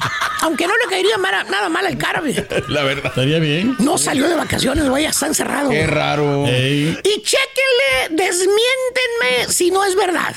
Aunque 0.41 0.65
no 0.67 0.73
le 0.77 0.85
caería 0.89 1.17
nada 1.17 1.67
mal 1.67 1.85
al 1.85 1.97
cara, 1.97 2.21
güey. 2.21 2.33
La 2.69 2.83
verdad. 2.83 3.07
Estaría 3.07 3.39
bien. 3.39 3.75
No 3.79 3.97
salió 3.97 4.25
de 4.29 4.35
vacaciones, 4.35 4.87
güey, 4.87 5.03
ya 5.03 5.09
está 5.09 5.27
encerrado. 5.27 5.69
Qué 5.69 5.85
raro. 5.85 6.45
Ey. 6.47 6.97
Y 7.03 7.21
chéquenle, 7.21 8.23
desmiéntenme 8.23 9.53
si 9.53 9.69
no 9.71 9.83
es 9.83 9.95
verdad. 9.95 10.33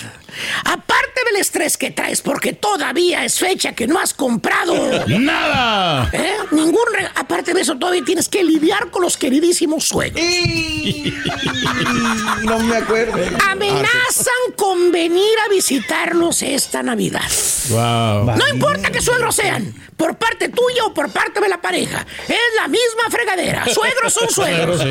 Aparte 0.65 1.21
del 1.27 1.41
estrés 1.41 1.77
que 1.77 1.91
traes, 1.91 2.21
porque 2.21 2.53
todavía 2.53 3.25
es 3.25 3.39
fecha 3.39 3.73
que 3.75 3.87
no 3.87 3.99
has 3.99 4.15
comprado. 4.15 4.75
¡Nada! 5.07 6.11
¿Eh? 6.13 6.37
Ningún 6.51 6.83
Aparte 7.15 7.55
de 7.55 7.61
eso, 7.61 7.77
todavía 7.77 8.03
tienes 8.05 8.29
que 8.29 8.43
lidiar 8.43 8.91
con 8.91 9.03
los 9.03 9.17
queridísimos 9.17 9.85
suegros. 9.85 10.25
No 12.45 12.59
me 12.59 12.77
acuerdo. 12.77 13.15
Amenazan 13.49 14.53
con 14.57 14.91
venir 14.93 15.39
a 15.47 15.49
visitarlos 15.49 16.43
esta 16.43 16.83
Navidad. 16.83 17.31
Wow. 17.69 18.37
No 18.37 18.49
importa 18.49 18.91
qué 18.91 19.01
suegros 19.01 19.37
sean, 19.37 19.73
por 19.97 20.17
parte 20.17 20.49
tuya 20.49 20.85
o 20.87 20.95
por 20.95 21.11
parte 21.11 21.41
de 21.41 21.49
la 21.49 21.61
pareja. 21.61 22.05
Es 22.29 22.57
la 22.57 22.69
misma 22.69 23.05
fregadera. 23.11 23.67
Suegros 23.67 24.13
son 24.13 24.29
suegros. 24.29 24.83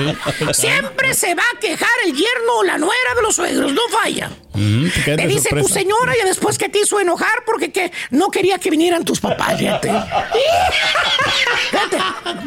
Siempre 0.55 1.13
se 1.13 1.35
va 1.35 1.43
a 1.55 1.59
quejar 1.59 1.89
el 2.05 2.13
yerno 2.13 2.57
o 2.59 2.63
la 2.63 2.77
nuera 2.77 3.15
de 3.15 3.21
los 3.21 3.35
suegros. 3.35 3.73
No 3.73 3.81
falla. 3.89 4.31
Mm, 4.53 4.87
dice 5.31 5.49
tu 5.49 5.67
señora 5.67 6.13
y 6.21 6.25
después 6.25 6.57
que 6.57 6.69
te 6.69 6.79
hizo 6.79 6.99
enojar 6.99 7.43
porque 7.45 7.71
que 7.71 7.91
no 8.09 8.29
quería 8.29 8.57
que 8.59 8.69
vinieran 8.69 9.03
tus 9.03 9.19
papás, 9.19 9.57
fíjate. 9.57 9.91
Fíjate, 11.69 11.97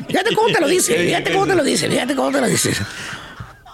fíjate 0.08 0.34
cómo 0.34 0.48
te 0.48 0.60
lo 0.60 0.68
dice, 0.68 0.96
fíjate 0.96 1.32
cómo 1.32 1.46
te 1.46 1.54
lo 1.54 1.64
dice, 1.64 1.88
fíjate 1.88 2.14
cómo 2.14 2.30
te 2.30 2.40
lo 2.40 2.46
dice. 2.46 2.72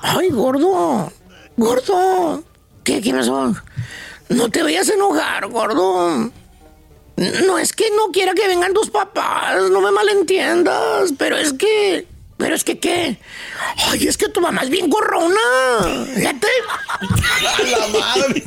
Ay, 0.03 0.29
gordo, 0.31 1.13
gordo. 1.57 2.45
¿Qué, 2.85 3.01
qué 3.01 3.13
pasó? 3.13 3.55
No 4.29 4.49
te 4.49 4.63
vayas 4.63 4.89
a 4.89 4.95
enojar, 4.95 5.47
gordo. 5.49 6.31
No 7.17 7.59
es 7.59 7.73
que 7.73 7.91
no 7.91 8.11
quiera 8.13 8.33
que 8.33 8.49
vengan 8.49 8.73
tus 8.73 8.89
papás, 8.89 9.71
no 9.71 9.81
me 9.83 9.91
malentiendas, 9.91 11.13
pero 11.19 11.37
es 11.37 11.53
que... 11.53 12.07
Pero 12.41 12.55
es 12.57 12.65
que, 12.65 12.79
¿qué? 12.79 13.17
Ay, 13.89 14.09
es 14.09 14.17
que 14.17 14.29
tu 14.29 14.41
mamá 14.41 14.63
es 14.63 14.71
bien 14.71 14.89
gorrona. 14.91 15.39
Fíjate. 16.15 16.47
La 17.71 17.87
madre. 17.89 18.43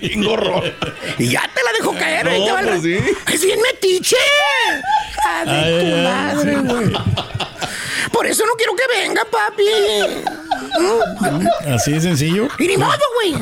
Bien 0.00 0.22
gorro. 0.22 0.62
Y 1.18 1.28
ya 1.30 1.50
te 1.54 1.62
la 1.62 1.72
dejo 1.76 1.92
caer. 1.94 2.28
ahí 2.28 2.40
No, 2.40 2.46
te 2.46 2.52
va 2.52 2.60
el- 2.60 2.68
pues 2.68 2.82
sí. 2.82 2.98
Es 3.32 3.44
bien 3.44 3.58
metiche. 3.60 4.16
Hija 5.18 5.44
de 5.44 5.50
Ay, 5.50 5.90
tu 5.90 5.96
madre, 5.96 6.56
güey. 6.56 6.92
Por 8.12 8.26
eso 8.26 8.44
no 8.46 8.52
quiero 8.56 8.74
que 8.76 8.84
venga, 9.00 9.24
papi. 9.24 9.64
Así 11.72 11.92
de 11.92 12.00
sencillo. 12.00 12.48
Y 12.58 12.66
ni 12.66 12.76
modo, 12.76 12.98
güey. 13.16 13.34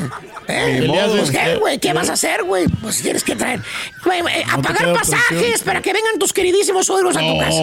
¿Eh? 0.47 0.79
Ni 0.81 0.87
modo. 0.87 1.17
Pues, 1.17 1.31
¿qué, 1.31 1.55
güey? 1.55 1.79
¿Qué 1.79 1.93
vas 1.93 2.09
a 2.09 2.13
hacer, 2.13 2.43
güey? 2.43 2.67
Pues 2.67 3.01
tienes 3.01 3.23
que 3.23 3.35
traer. 3.35 3.61
Güey, 4.03 4.19
a 4.19 4.57
No 4.57 4.61
te 4.61 4.67
pagar 4.73 4.93
pasajes 4.93 5.61
para 5.63 5.81
que 5.81 5.93
vengan 5.93 6.19
tus 6.19 6.31
queridísimos 6.33 6.85
suegros 6.85 7.15
a 7.17 7.19
tu 7.19 7.37
casa. 7.39 7.59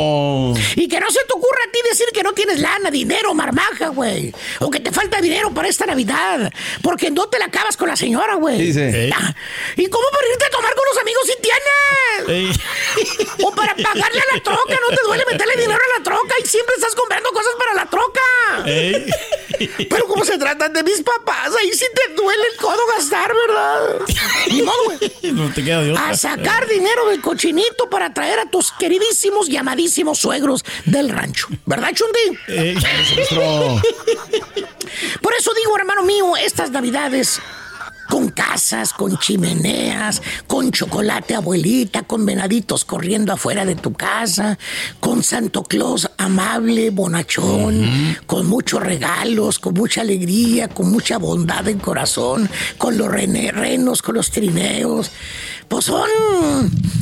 Y 0.76 0.88
que 0.88 1.00
no 1.00 1.10
se 1.10 1.20
te 1.24 1.32
ocurra 1.34 1.58
a 1.68 1.72
ti 1.72 1.78
decir 1.90 2.06
que 2.12 2.22
no 2.22 2.33
tienes 2.34 2.60
lana, 2.60 2.90
dinero, 2.90 3.34
marmaja, 3.34 3.88
güey. 3.88 4.34
O 4.60 4.70
que 4.70 4.80
te 4.80 4.92
falta 4.92 5.20
dinero 5.20 5.52
para 5.52 5.68
esta 5.68 5.86
Navidad. 5.86 6.52
Porque 6.82 7.10
no 7.10 7.26
te 7.28 7.38
la 7.38 7.46
acabas 7.46 7.76
con 7.76 7.88
la 7.88 7.96
señora, 7.96 8.34
güey. 8.34 8.58
Sí, 8.58 8.72
sí. 8.72 8.80
Ey. 8.80 9.10
Ah, 9.14 9.34
¿Y 9.76 9.86
cómo 9.86 10.04
para 10.12 10.28
irte 10.28 10.44
a 10.44 10.50
tomar 10.50 10.74
con 10.74 10.84
los 10.92 10.98
amigos 10.98 11.22
si 11.26 11.34
tienes? 11.40 12.56
O 13.42 13.54
para 13.54 13.74
pagarle 13.74 14.20
a 14.20 14.34
la 14.34 14.42
troca, 14.42 14.78
no 14.80 14.96
te 14.96 15.02
duele 15.04 15.24
meterle 15.30 15.54
dinero 15.56 15.80
a 15.94 15.98
la 15.98 16.04
troca 16.04 16.34
y 16.42 16.46
siempre 16.46 16.74
estás 16.76 16.94
comprando 16.94 17.30
cosas 17.30 17.52
para 17.58 17.74
la 17.74 17.86
troca. 17.86 18.20
Pero 19.88 20.06
como 20.06 20.24
se 20.24 20.38
tratan 20.38 20.72
de 20.72 20.82
mis 20.82 21.02
papás, 21.02 21.52
ahí 21.60 21.72
sí 21.72 21.86
te 21.94 22.14
duele 22.14 22.42
el 22.52 22.56
codo 22.60 22.80
gastar, 22.96 23.32
¿verdad? 23.46 24.00
Ni 24.50 24.62
modo, 24.62 24.84
güey. 24.84 25.32
No 25.32 25.52
te 25.52 25.64
queda 25.64 25.80
otra. 25.80 26.08
A 26.08 26.16
sacar 26.16 26.66
dinero 26.68 27.08
del 27.08 27.20
cochinito 27.20 27.88
para 27.90 28.12
traer 28.12 28.38
a 28.40 28.46
tus 28.50 28.72
queridísimos 28.72 29.48
y 29.48 29.56
amadísimos 29.56 30.18
suegros 30.18 30.64
del 30.84 31.08
rancho. 31.08 31.48
¿Verdad, 31.66 31.92
Chundi? 31.92 32.23
Maestro. 32.48 33.80
Por 35.20 35.34
eso 35.34 35.52
digo, 35.54 35.76
hermano 35.76 36.02
mío, 36.02 36.36
estas 36.36 36.70
navidades 36.70 37.40
con 38.08 38.28
casas, 38.28 38.92
con 38.92 39.18
chimeneas, 39.18 40.22
con 40.46 40.70
chocolate 40.70 41.34
abuelita, 41.34 42.02
con 42.02 42.24
venaditos 42.26 42.84
corriendo 42.84 43.32
afuera 43.32 43.64
de 43.64 43.74
tu 43.74 43.92
casa, 43.92 44.58
con 45.00 45.22
Santo 45.22 45.62
Claus 45.62 46.10
amable, 46.18 46.90
bonachón, 46.90 48.16
con 48.26 48.46
muchos 48.46 48.82
regalos, 48.82 49.58
con 49.58 49.74
mucha 49.74 50.02
alegría, 50.02 50.68
con 50.68 50.90
mucha 50.90 51.18
bondad 51.18 51.66
en 51.68 51.78
corazón, 51.78 52.48
con 52.78 52.96
los 52.98 53.08
renos, 53.08 54.02
con 54.02 54.14
los 54.14 54.30
trineos. 54.30 55.10
Pues 55.68 55.86
son, 55.86 56.08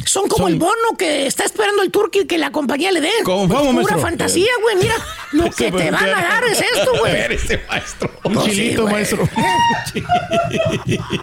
son 0.07 0.29
como 0.29 0.48
el 0.48 0.57
bono 0.57 0.96
que 0.98 1.27
está 1.27 1.44
esperando 1.44 1.83
el 1.83 1.90
turqui 1.90 2.27
que 2.27 2.38
la 2.38 2.51
compañía 2.51 2.90
le 2.92 3.01
dé. 3.01 3.11
¿Cómo? 3.25 3.46
Pues 3.48 3.61
¿Cómo, 3.61 3.81
pura 3.83 3.98
fantasía, 3.98 4.51
güey. 4.62 4.77
Mira, 4.77 4.94
lo 5.33 5.51
que 5.57 5.70
te 5.70 5.90
van 5.90 6.09
a 6.09 6.22
dar 6.22 6.44
es 6.44 6.61
esto, 6.61 6.90
güey. 6.98 7.12
Espérese, 7.12 7.61
maestro. 7.68 8.11
Un 8.25 8.33
Pues 8.35 8.46
sí, 8.46 8.51
chilito, 8.53 8.83
güey. 8.83 8.94
maestro. 8.94 9.29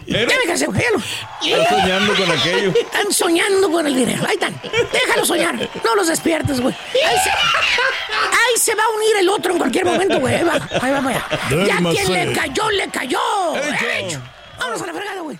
Ya 0.08 0.25
me 0.25 0.43
cansé, 0.47 0.67
déjalo. 0.67 0.97
Están 1.41 1.80
soñando 1.80 2.15
con 2.15 2.32
aquello. 2.32 2.73
Están 2.75 3.12
soñando 3.13 3.71
con 3.71 3.88
el 3.88 3.95
dinero. 3.95 4.23
Ahí 4.28 4.34
están. 4.36 4.60
Déjalo 4.91 5.25
soñar. 5.25 5.56
No 5.84 5.95
los 5.95 6.08
despiertes, 6.08 6.60
güey. 6.62 6.75
Ahí 6.93 7.17
se, 7.23 7.30
ahí 7.30 8.58
se 8.58 8.75
va 8.75 8.84
a 8.84 8.89
unir 8.89 9.15
el 9.19 9.30
otro 9.30 9.54
en 9.54 9.58
cualquier 9.60 9.86
momento, 9.86 10.19
güey. 10.19 10.36
Ahí 10.36 10.43
va, 10.43 10.54
ahí 10.82 10.91
va. 10.91 11.28
Ya 11.65 11.78
quien 11.91 12.13
le 12.13 12.34
cayó, 12.34 12.69
le 12.71 12.89
cayó. 12.89 13.19
Hecho. 13.99 14.21
Vámonos 14.60 14.82
a 14.82 14.86
la 14.88 14.93
fregada, 14.93 15.21
güey. 15.21 15.39